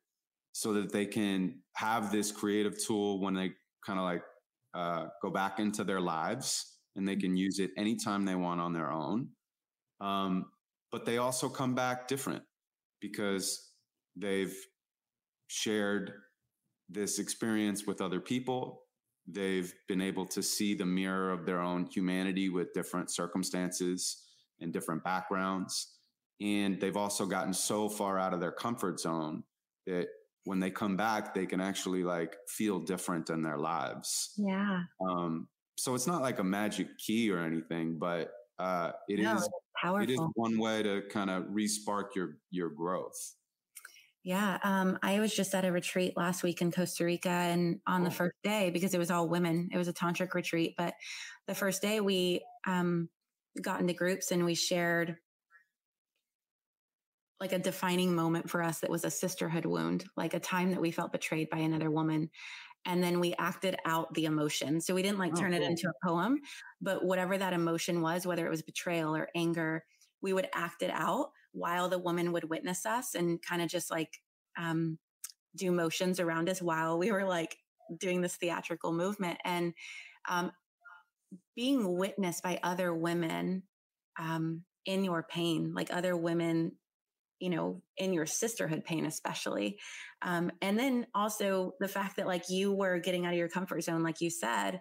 [0.54, 3.52] so that they can have this creative tool when they
[3.86, 4.24] kind of like
[4.74, 8.74] uh, go back into their lives and they can use it anytime they want on
[8.74, 9.30] their own.
[10.00, 10.46] Um,
[10.92, 12.44] but they also come back different
[13.02, 13.72] because
[14.16, 14.56] they've
[15.48, 16.14] shared
[16.90, 18.84] this experience with other people.
[19.28, 24.22] They've been able to see the mirror of their own humanity with different circumstances
[24.60, 25.94] and different backgrounds.
[26.44, 29.44] And they've also gotten so far out of their comfort zone
[29.88, 30.08] that
[30.44, 34.34] when they come back, they can actually like feel different in their lives.
[34.38, 34.82] Yeah.
[35.08, 39.96] Um, so it's not like a magic key or anything, but uh, it is No,
[39.96, 43.36] it's it is one way to kind of respark your your growth.
[44.24, 44.58] Yeah.
[44.64, 48.12] Um, I was just at a retreat last week in Costa Rica and on the
[48.12, 50.94] first day, because it was all women, it was a tantric retreat, but
[51.48, 53.10] the first day we um,
[53.62, 55.18] got into groups and we shared
[57.44, 60.82] like a defining moment for us that was a sisterhood wound, like a time that
[60.82, 62.30] we felt betrayed by another woman.
[62.86, 64.80] And then we acted out the emotion.
[64.80, 66.40] So we didn't like Oh, turn it into a poem,
[66.82, 69.84] but whatever that emotion was, whether it was betrayal or anger,
[70.22, 73.92] we would act it out while the woman would witness us and kind of just
[73.92, 74.22] like
[74.58, 74.98] um,
[75.56, 77.58] do motions around us while we were like
[78.00, 79.74] doing this theatrical movement and
[80.30, 80.52] um,
[81.56, 83.64] being witnessed by other women
[84.18, 86.74] um, in your pain, like other women,
[87.44, 89.78] you know, in your sisterhood pain, especially.
[90.22, 93.82] Um, and then also the fact that like you were getting out of your comfort
[93.82, 94.80] zone, like you said.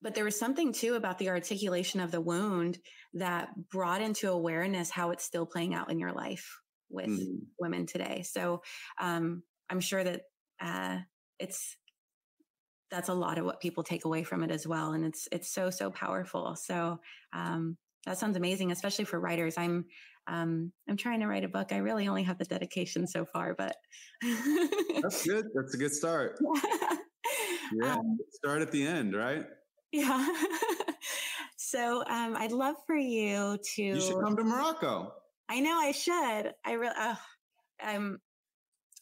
[0.00, 2.78] But there was something too about the articulation of the wound
[3.14, 7.46] that brought into awareness how it's still playing out in your life with Mhm.
[7.58, 8.22] women today.
[8.22, 8.62] So
[9.00, 10.22] um, I'm sure that
[10.60, 11.00] uh,
[11.40, 11.76] it's
[12.90, 15.52] that's a lot of what people take away from it as well, and it's it's
[15.52, 16.54] so so powerful.
[16.56, 17.00] So
[17.32, 17.76] um,
[18.06, 19.56] that sounds amazing, especially for writers.
[19.58, 19.86] I'm
[20.26, 21.72] um, I'm trying to write a book.
[21.72, 23.76] I really only have the dedication so far, but
[25.02, 25.46] That's good.
[25.54, 26.38] That's a good start.
[27.72, 27.94] Yeah.
[27.94, 29.46] Um, start at the end, right?
[29.90, 30.26] yeah.
[31.56, 33.82] so um, I'd love for you to.
[33.82, 35.12] You should come to Morocco.
[35.48, 36.52] I know I should.
[36.64, 37.14] I really, uh,
[37.82, 38.18] um,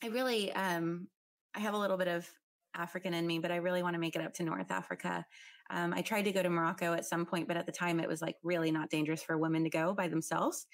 [0.02, 1.08] I really, um,
[1.54, 2.28] I have a little bit of
[2.74, 5.24] African in me, but I really want to make it up to North Africa.
[5.70, 8.08] Um, I tried to go to Morocco at some point, but at the time it
[8.08, 10.66] was like really not dangerous for women to go by themselves.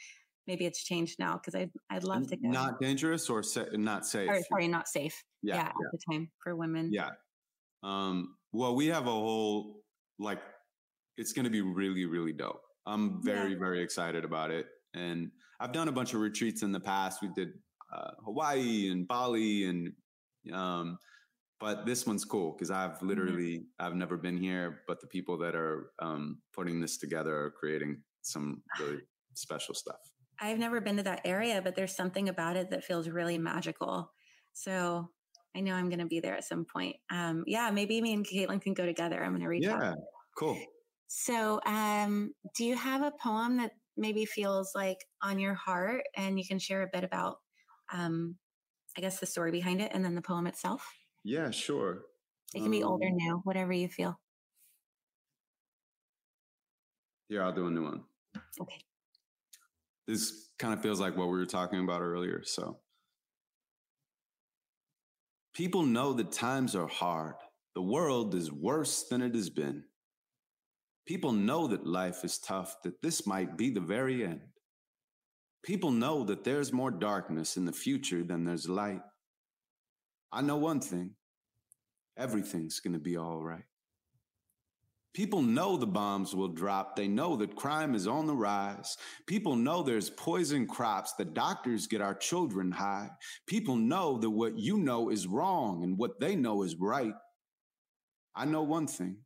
[0.49, 2.49] Maybe it's changed now because I'd, I'd love to go.
[2.49, 4.31] Not dangerous or sa- not safe.
[4.31, 5.23] or, sorry, not safe.
[5.43, 6.91] Yeah, yeah, at the time for women.
[6.91, 7.11] yeah.
[7.83, 9.83] Um, well, we have a whole
[10.19, 10.41] like
[11.19, 12.63] it's going to be really, really dope.
[12.87, 14.67] I'm very, very excited about it.
[14.95, 15.31] And
[15.61, 17.21] I've done a bunch of retreats in the past.
[17.21, 17.51] We did
[17.95, 19.93] uh, Hawaii and Bali, and
[20.53, 20.99] um,
[21.61, 25.55] but this one's cool because I've literally I've never been here, but the people that
[25.55, 29.01] are um, putting this together are creating some really
[29.35, 30.01] special stuff.
[30.41, 34.13] I've never been to that area, but there's something about it that feels really magical.
[34.53, 35.09] So
[35.57, 36.97] I know I'm going to be there at some point.
[37.11, 39.23] Um, yeah, maybe me and Caitlin can go together.
[39.23, 39.83] I'm going to reach yeah, out.
[39.83, 39.95] Yeah,
[40.39, 40.59] cool.
[41.09, 46.39] So, um, do you have a poem that maybe feels like on your heart and
[46.39, 47.39] you can share a bit about,
[47.93, 48.37] um,
[48.97, 50.87] I guess, the story behind it and then the poem itself?
[51.25, 52.03] Yeah, sure.
[52.55, 54.19] It can be old or new, whatever you feel.
[57.29, 58.05] Here, I'll do a new one.
[58.61, 58.81] Okay.
[60.09, 62.43] This kind of feels like what we were talking about earlier.
[62.43, 62.79] So,
[65.55, 67.35] people know that times are hard.
[67.75, 69.85] The world is worse than it has been.
[71.07, 74.41] People know that life is tough, that this might be the very end.
[75.63, 79.03] People know that there's more darkness in the future than there's light.
[80.33, 81.17] I know one thing
[82.17, 83.65] everything's going to be all right.
[85.15, 86.95] People know the bombs will drop.
[86.95, 88.97] They know that crime is on the rise.
[89.27, 91.15] People know there's poison crops.
[91.15, 93.11] The doctors get our children high.
[93.47, 97.15] People know that what you know is wrong and what they know is right.
[98.35, 99.19] I know one thing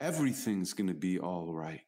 [0.00, 1.80] everything's going to be all right.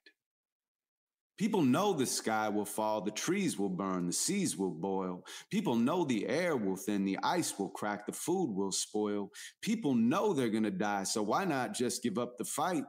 [1.40, 5.24] People know the sky will fall, the trees will burn, the seas will boil.
[5.50, 9.30] People know the air will thin, the ice will crack, the food will spoil.
[9.62, 12.84] People know they're going to die, so why not just give up the fight?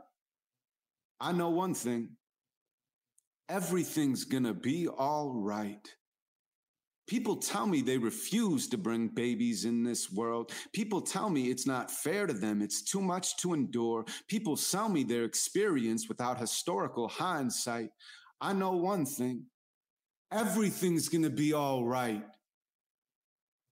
[1.17, 2.09] I know one thing
[3.47, 5.87] everything's going to be all right.
[7.07, 10.51] People tell me they refuse to bring babies in this world.
[10.73, 12.61] People tell me it's not fair to them.
[12.61, 14.05] It's too much to endure.
[14.27, 17.91] People sell me their experience without historical hindsight.
[18.41, 19.45] I know one thing
[20.31, 22.23] everything's going to be all right.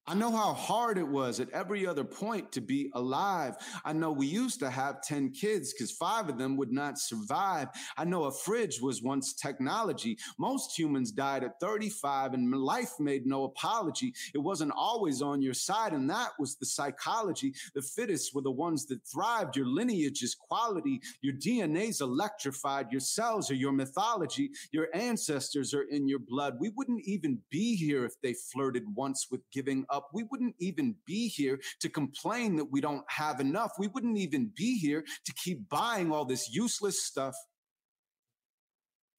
[0.09, 3.55] I know how hard it was at every other point to be alive.
[3.85, 7.67] I know we used to have 10 kids because five of them would not survive.
[7.95, 10.17] I know a fridge was once technology.
[10.39, 14.11] Most humans died at 35 and life made no apology.
[14.33, 17.53] It wasn't always on your side, and that was the psychology.
[17.75, 19.55] The fittest were the ones that thrived.
[19.55, 21.01] Your lineage is quality.
[21.21, 22.91] Your DNA's electrified.
[22.91, 24.49] Your cells are your mythology.
[24.71, 26.55] Your ancestors are in your blood.
[26.59, 30.55] We wouldn't even be here if they flirted once with giving up up, we wouldn't
[30.59, 33.73] even be here to complain that we don't have enough.
[33.77, 37.35] We wouldn't even be here to keep buying all this useless stuff.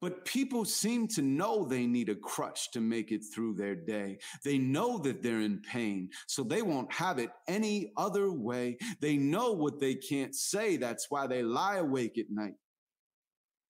[0.01, 4.19] But people seem to know they need a crutch to make it through their day.
[4.45, 8.79] They know that they're in pain, so they won't have it any other way.
[9.01, 10.79] They know what they can't say.
[10.79, 12.55] That's why they lie awake at night.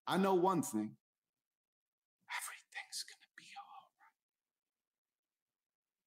[0.07, 0.93] I know one thing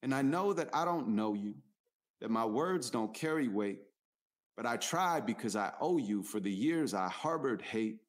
[0.03, 1.55] And I know that I don't know you,
[2.19, 3.79] that my words don't carry weight,
[4.57, 7.99] but I try because I owe you for the years I harbored hate.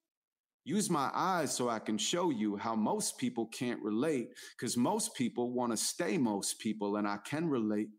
[0.64, 5.14] Use my eyes so I can show you how most people can't relate, because most
[5.14, 7.90] people want to stay most people, and I can relate.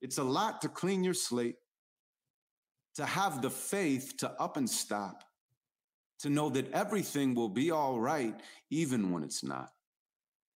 [0.00, 1.56] It's a lot to clean your slate,
[2.94, 5.24] to have the faith to up and stop,
[6.20, 8.38] to know that everything will be all right,
[8.70, 9.70] even when it's not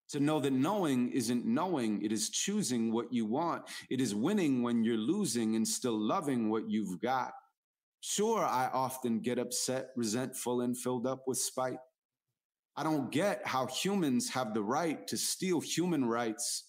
[0.10, 3.64] to know that knowing isn't knowing, it is choosing what you want.
[3.90, 7.34] It is winning when you're losing and still loving what you've got.
[8.00, 11.80] Sure, I often get upset, resentful, and filled up with spite.
[12.76, 16.66] I don't get how humans have the right to steal human rights.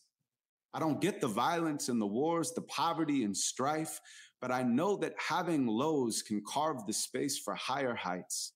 [0.72, 4.00] I don't get the violence and the wars, the poverty and strife,
[4.40, 8.52] but I know that having lows can carve the space for higher heights.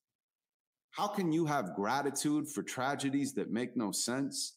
[0.91, 4.53] How can you have gratitude for tragedies that make no sense?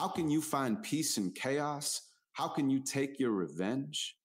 [0.00, 2.00] How can you find peace in chaos?
[2.32, 4.16] How can you take your revenge?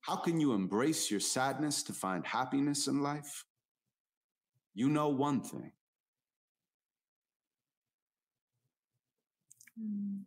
[0.00, 3.44] How can you embrace your sadness to find happiness in life?
[4.74, 5.70] You know one thing.
[9.78, 10.22] Hmm.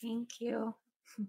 [0.00, 0.76] Thank you.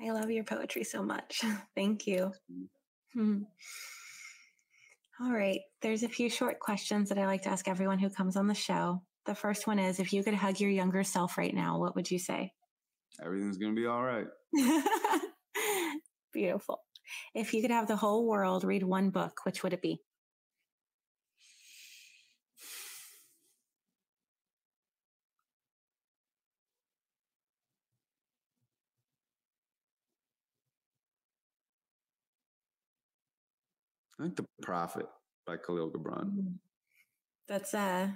[0.00, 1.42] I love your poetry so much.
[1.74, 2.32] Thank you.
[3.12, 3.42] Hmm.
[5.24, 5.60] All right.
[5.82, 8.54] There's a few short questions that I like to ask everyone who comes on the
[8.54, 9.02] show.
[9.24, 12.10] The first one is if you could hug your younger self right now, what would
[12.10, 12.52] you say?
[13.24, 14.26] Everything's going to be all right.
[16.32, 16.80] Beautiful.
[17.34, 20.00] If you could have the whole world read one book, which would it be?
[34.22, 35.06] I think The Prophet
[35.48, 36.30] by Kahlil Gibran.
[36.30, 36.54] Mm.
[37.48, 38.08] That's uh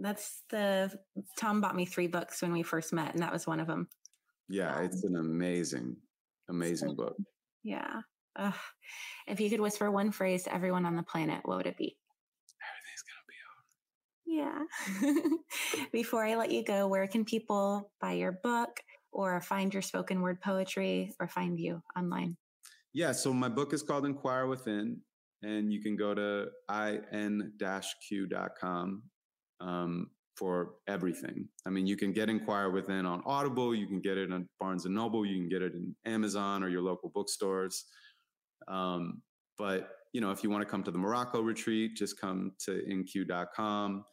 [0.00, 0.90] that's the
[1.38, 3.88] Tom bought me three books when we first met, and that was one of them.
[4.48, 5.96] Yeah, it's an amazing,
[6.48, 7.16] amazing book.
[7.62, 8.00] Yeah.
[8.36, 8.54] Ugh.
[9.28, 11.96] If you could whisper one phrase to everyone on the planet, what would it be?
[12.66, 13.04] Everything's
[14.26, 14.64] gonna
[14.96, 15.22] be over.
[15.22, 15.86] Yeah.
[15.92, 18.80] Before I let you go, where can people buy your book
[19.12, 22.36] or find your spoken word poetry or find you online?
[22.92, 25.00] Yeah, so my book is called Inquire Within,
[25.42, 26.48] and you can go to
[27.12, 29.02] in-q.com
[29.60, 31.48] um, for everything.
[31.66, 34.84] I mean, you can get Inquire Within on Audible, you can get it on Barnes
[34.84, 37.84] and Noble, you can get it in Amazon or your local bookstores.
[38.68, 39.22] Um,
[39.56, 42.82] but you know, if you want to come to the Morocco retreat, just come to
[42.88, 44.04] inq.com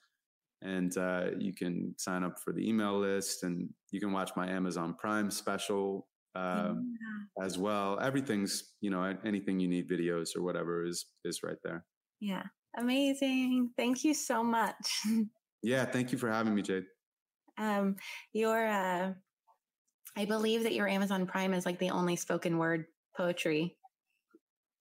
[0.61, 4.49] and uh, you can sign up for the email list and you can watch my
[4.49, 7.45] Amazon Prime special uh, yeah.
[7.45, 7.99] as well.
[7.99, 11.85] Everything's, you know, anything you need videos or whatever is is right there.
[12.19, 12.43] Yeah.
[12.77, 13.71] Amazing.
[13.77, 14.75] Thank you so much.
[15.63, 16.85] yeah, thank you for having me, Jade.
[17.57, 17.95] Um
[18.33, 19.13] your uh
[20.17, 23.77] I believe that your Amazon Prime is like the only spoken word poetry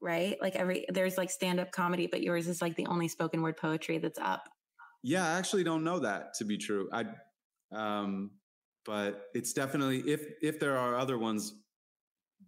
[0.05, 0.37] right?
[0.41, 3.57] Like every there's like stand up comedy, but yours is like the only spoken word
[3.57, 4.49] poetry that's up.
[5.03, 6.89] Yeah, I actually don't know that to be true.
[6.93, 7.05] I
[7.75, 8.31] um
[8.85, 11.55] but it's definitely if if there are other ones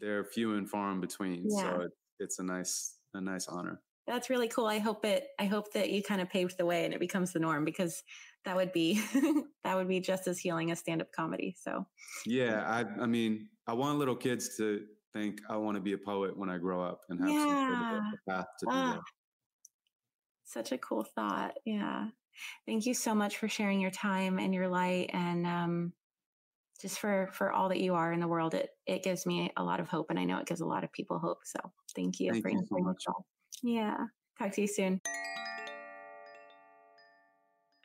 [0.00, 1.46] they're few and far in between.
[1.48, 1.62] Yeah.
[1.62, 3.80] So it, it's a nice a nice honor.
[4.06, 4.66] That's really cool.
[4.66, 7.32] I hope it I hope that you kind of paved the way and it becomes
[7.32, 8.02] the norm because
[8.44, 9.00] that would be
[9.64, 11.56] that would be just as healing as stand up comedy.
[11.58, 11.86] So
[12.24, 15.98] Yeah, I I mean, I want little kids to think I want to be a
[15.98, 17.42] poet when I grow up and have yeah.
[17.42, 19.00] some sort of a path to do ah, that.
[20.44, 21.54] Such a cool thought.
[21.64, 22.08] Yeah.
[22.66, 25.92] Thank you so much for sharing your time and your light and um,
[26.76, 28.54] just for for all that you are in the world.
[28.54, 30.84] It it gives me a lot of hope and I know it gives a lot
[30.84, 31.38] of people hope.
[31.44, 31.58] So
[31.94, 33.04] thank you thank for you so much.
[33.62, 33.96] Yeah.
[34.38, 35.00] Talk to you soon.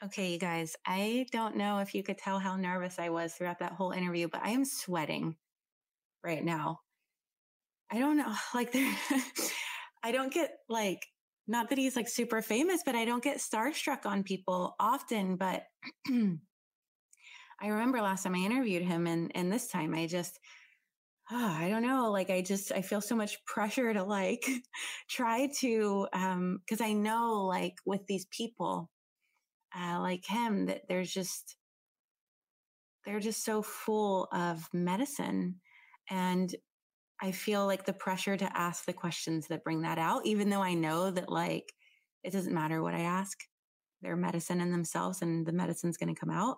[0.03, 3.59] Okay, you guys, I don't know if you could tell how nervous I was throughout
[3.59, 5.35] that whole interview, but I am sweating
[6.23, 6.79] right now.
[7.91, 8.91] I don't know, like there,
[10.03, 11.05] I don't get like,
[11.47, 15.35] not that he's like super famous, but I don't get starstruck on people often.
[15.35, 15.65] But
[17.61, 20.39] I remember last time I interviewed him and, and this time I just,
[21.31, 24.43] oh, I don't know, like I just, I feel so much pressure to like
[25.09, 28.89] try to, um, cause I know like with these people,
[29.77, 31.55] uh, like him that there's just,
[33.05, 35.61] they're just so full of medicine
[36.09, 36.53] and
[37.21, 40.61] I feel like the pressure to ask the questions that bring that out, even though
[40.63, 41.71] I know that like
[42.23, 43.37] it doesn't matter what I ask,
[44.01, 46.57] they're medicine in themselves and the medicine's going to come out.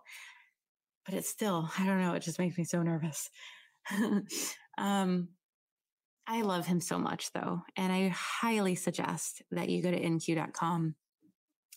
[1.06, 3.30] But it's still, I don't know, it just makes me so nervous.
[4.78, 5.30] um,
[6.26, 7.62] I love him so much though.
[7.76, 10.96] And I highly suggest that you go to inq.com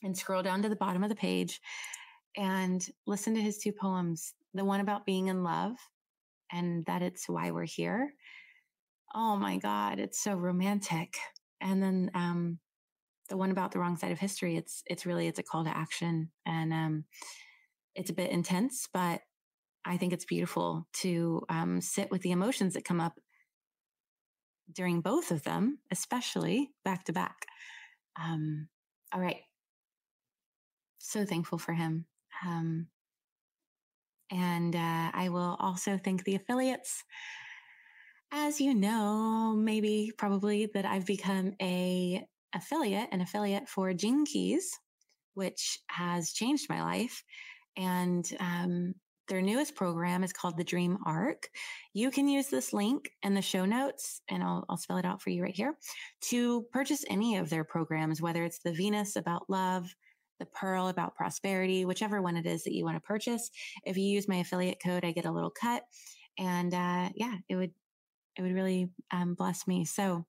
[0.03, 1.61] and scroll down to the bottom of the page
[2.37, 5.73] and listen to his two poems the one about being in love
[6.53, 8.13] and that it's why we're here
[9.17, 11.17] oh my God, it's so romantic.
[11.61, 12.59] And then um,
[13.29, 15.77] the one about the wrong side of history, it's it's really it's a call to
[15.77, 17.05] action, and um,
[17.97, 19.21] it's a bit intense, but
[19.85, 23.19] I think it's beautiful to um, sit with the emotions that come up
[24.73, 27.47] during both of them, especially back to back.
[28.21, 28.69] Um,
[29.13, 29.43] all right,
[30.99, 32.07] so thankful for him.
[32.45, 32.89] Um,
[34.31, 37.05] and uh, I will also thank the affiliates
[38.33, 44.71] as you know, maybe probably that I've become a affiliate, an affiliate for Gene Keys,
[45.35, 47.23] which has changed my life.
[47.77, 48.95] And um,
[49.29, 51.49] their newest program is called the Dream Arc.
[51.95, 55.21] You can use this link in the show notes, and I'll, I'll spell it out
[55.21, 55.75] for you right here,
[56.23, 59.95] to purchase any of their programs, whether it's the Venus about love,
[60.39, 63.51] the Pearl about prosperity, whichever one it is that you want to purchase.
[63.85, 65.83] If you use my affiliate code, I get a little cut.
[66.39, 67.73] And uh, yeah, it would
[68.37, 69.87] it would really um, bless me.
[69.87, 70.27] So,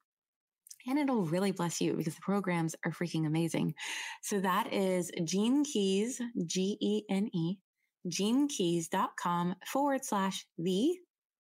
[0.88, 3.76] and it'll really bless you because the programs are freaking amazing.
[4.22, 7.58] So that is Gene Keys, G E N E,
[8.08, 10.96] genekeys.com forward slash the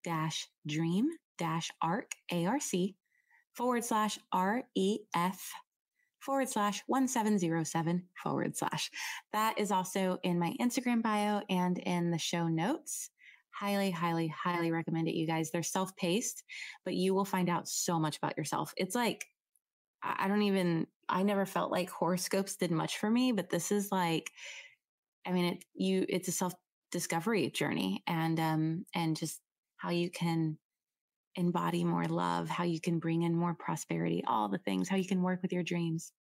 [0.05, 1.09] dash dream
[1.39, 2.97] dash arc, A R C,
[3.55, 5.53] forward slash R E F
[6.20, 8.91] forward slash 1707 forward slash.
[9.32, 13.11] That is also in my Instagram bio and in the show notes
[13.59, 15.50] highly, highly, highly recommend it, you guys.
[15.50, 16.42] They're self paced,
[16.84, 18.72] but you will find out so much about yourself.
[18.76, 19.24] It's like,
[20.02, 23.90] I don't even, I never felt like horoscopes did much for me, but this is
[23.90, 24.30] like,
[25.26, 26.55] I mean, it, you, it's a self
[26.90, 29.40] discovery journey and, um, and just
[29.76, 30.59] how you can
[31.36, 35.07] embody more love, how you can bring in more prosperity, all the things, how you
[35.07, 36.12] can work with your dreams.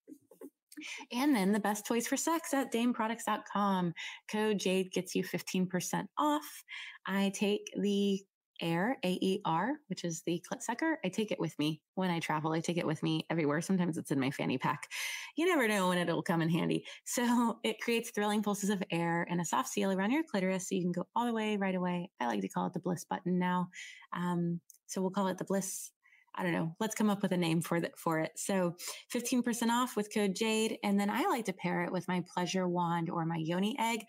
[1.13, 3.93] And then the best toys for sex at dameproducts.com.
[4.31, 6.65] Code Jade gets you 15% off.
[7.07, 8.23] I take the
[8.61, 10.99] Aer, A E R, which is the clit sucker.
[11.05, 12.53] I take it with me when I travel.
[12.53, 13.61] I take it with me everywhere.
[13.61, 14.89] Sometimes it's in my fanny pack.
[15.37, 16.85] You never know when it'll come in handy.
[17.05, 20.77] So it creates thrilling pulses of air and a soft seal around your clitoris so
[20.77, 22.11] you can go all the way right away.
[22.21, 23.69] I like to call it the bliss button now.
[24.13, 25.91] Um, so we'll call it the bliss
[26.35, 26.75] I don't know.
[26.81, 28.33] Let's come up with a name for that for it.
[28.37, 28.77] So
[29.15, 30.79] 15% off with code Jade.
[30.83, 34.05] And then I like to pair it with my pleasure wand or my yoni egg.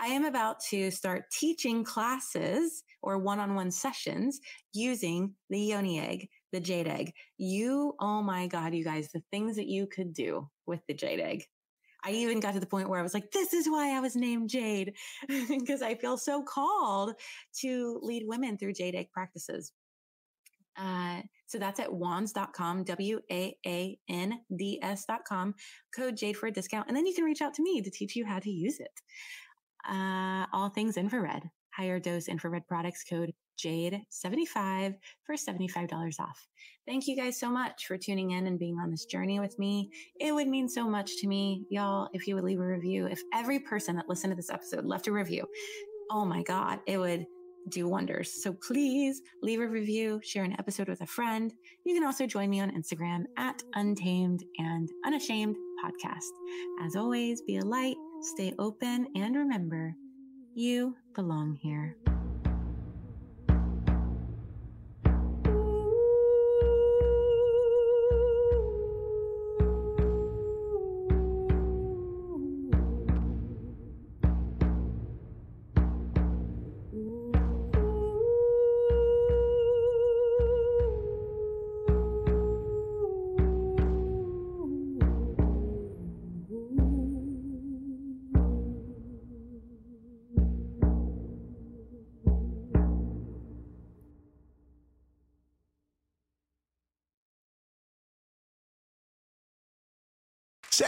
[0.00, 4.40] I am about to start teaching classes or one-on-one sessions
[4.72, 7.12] using the yoni egg, the jade egg.
[7.36, 11.20] You, oh my God, you guys, the things that you could do with the jade
[11.20, 11.44] egg.
[12.02, 14.16] I even got to the point where I was like, this is why I was
[14.16, 14.94] named Jade
[15.28, 17.12] because I feel so called
[17.60, 19.72] to lead women through jade egg practices.
[20.78, 21.20] Uh,
[21.50, 25.52] so that's at waands.com, W A A N D S.com,
[25.94, 26.86] code Jade for a discount.
[26.86, 28.92] And then you can reach out to me to teach you how to use it.
[29.88, 31.42] Uh, all things infrared,
[31.76, 34.94] HigherDOSE infrared products, code Jade75
[35.24, 36.46] for $75 off.
[36.86, 39.90] Thank you guys so much for tuning in and being on this journey with me.
[40.20, 43.06] It would mean so much to me, y'all, if you would leave a review.
[43.06, 45.46] If every person that listened to this episode left a review,
[46.12, 47.26] oh my God, it would
[47.68, 48.42] do wonders.
[48.42, 51.52] So please leave a review, share an episode with a friend.
[51.84, 56.30] You can also join me on Instagram at Untamed and Unashamed Podcast.
[56.84, 59.94] As always, be a light, stay open, and remember,
[60.54, 61.96] you belong here.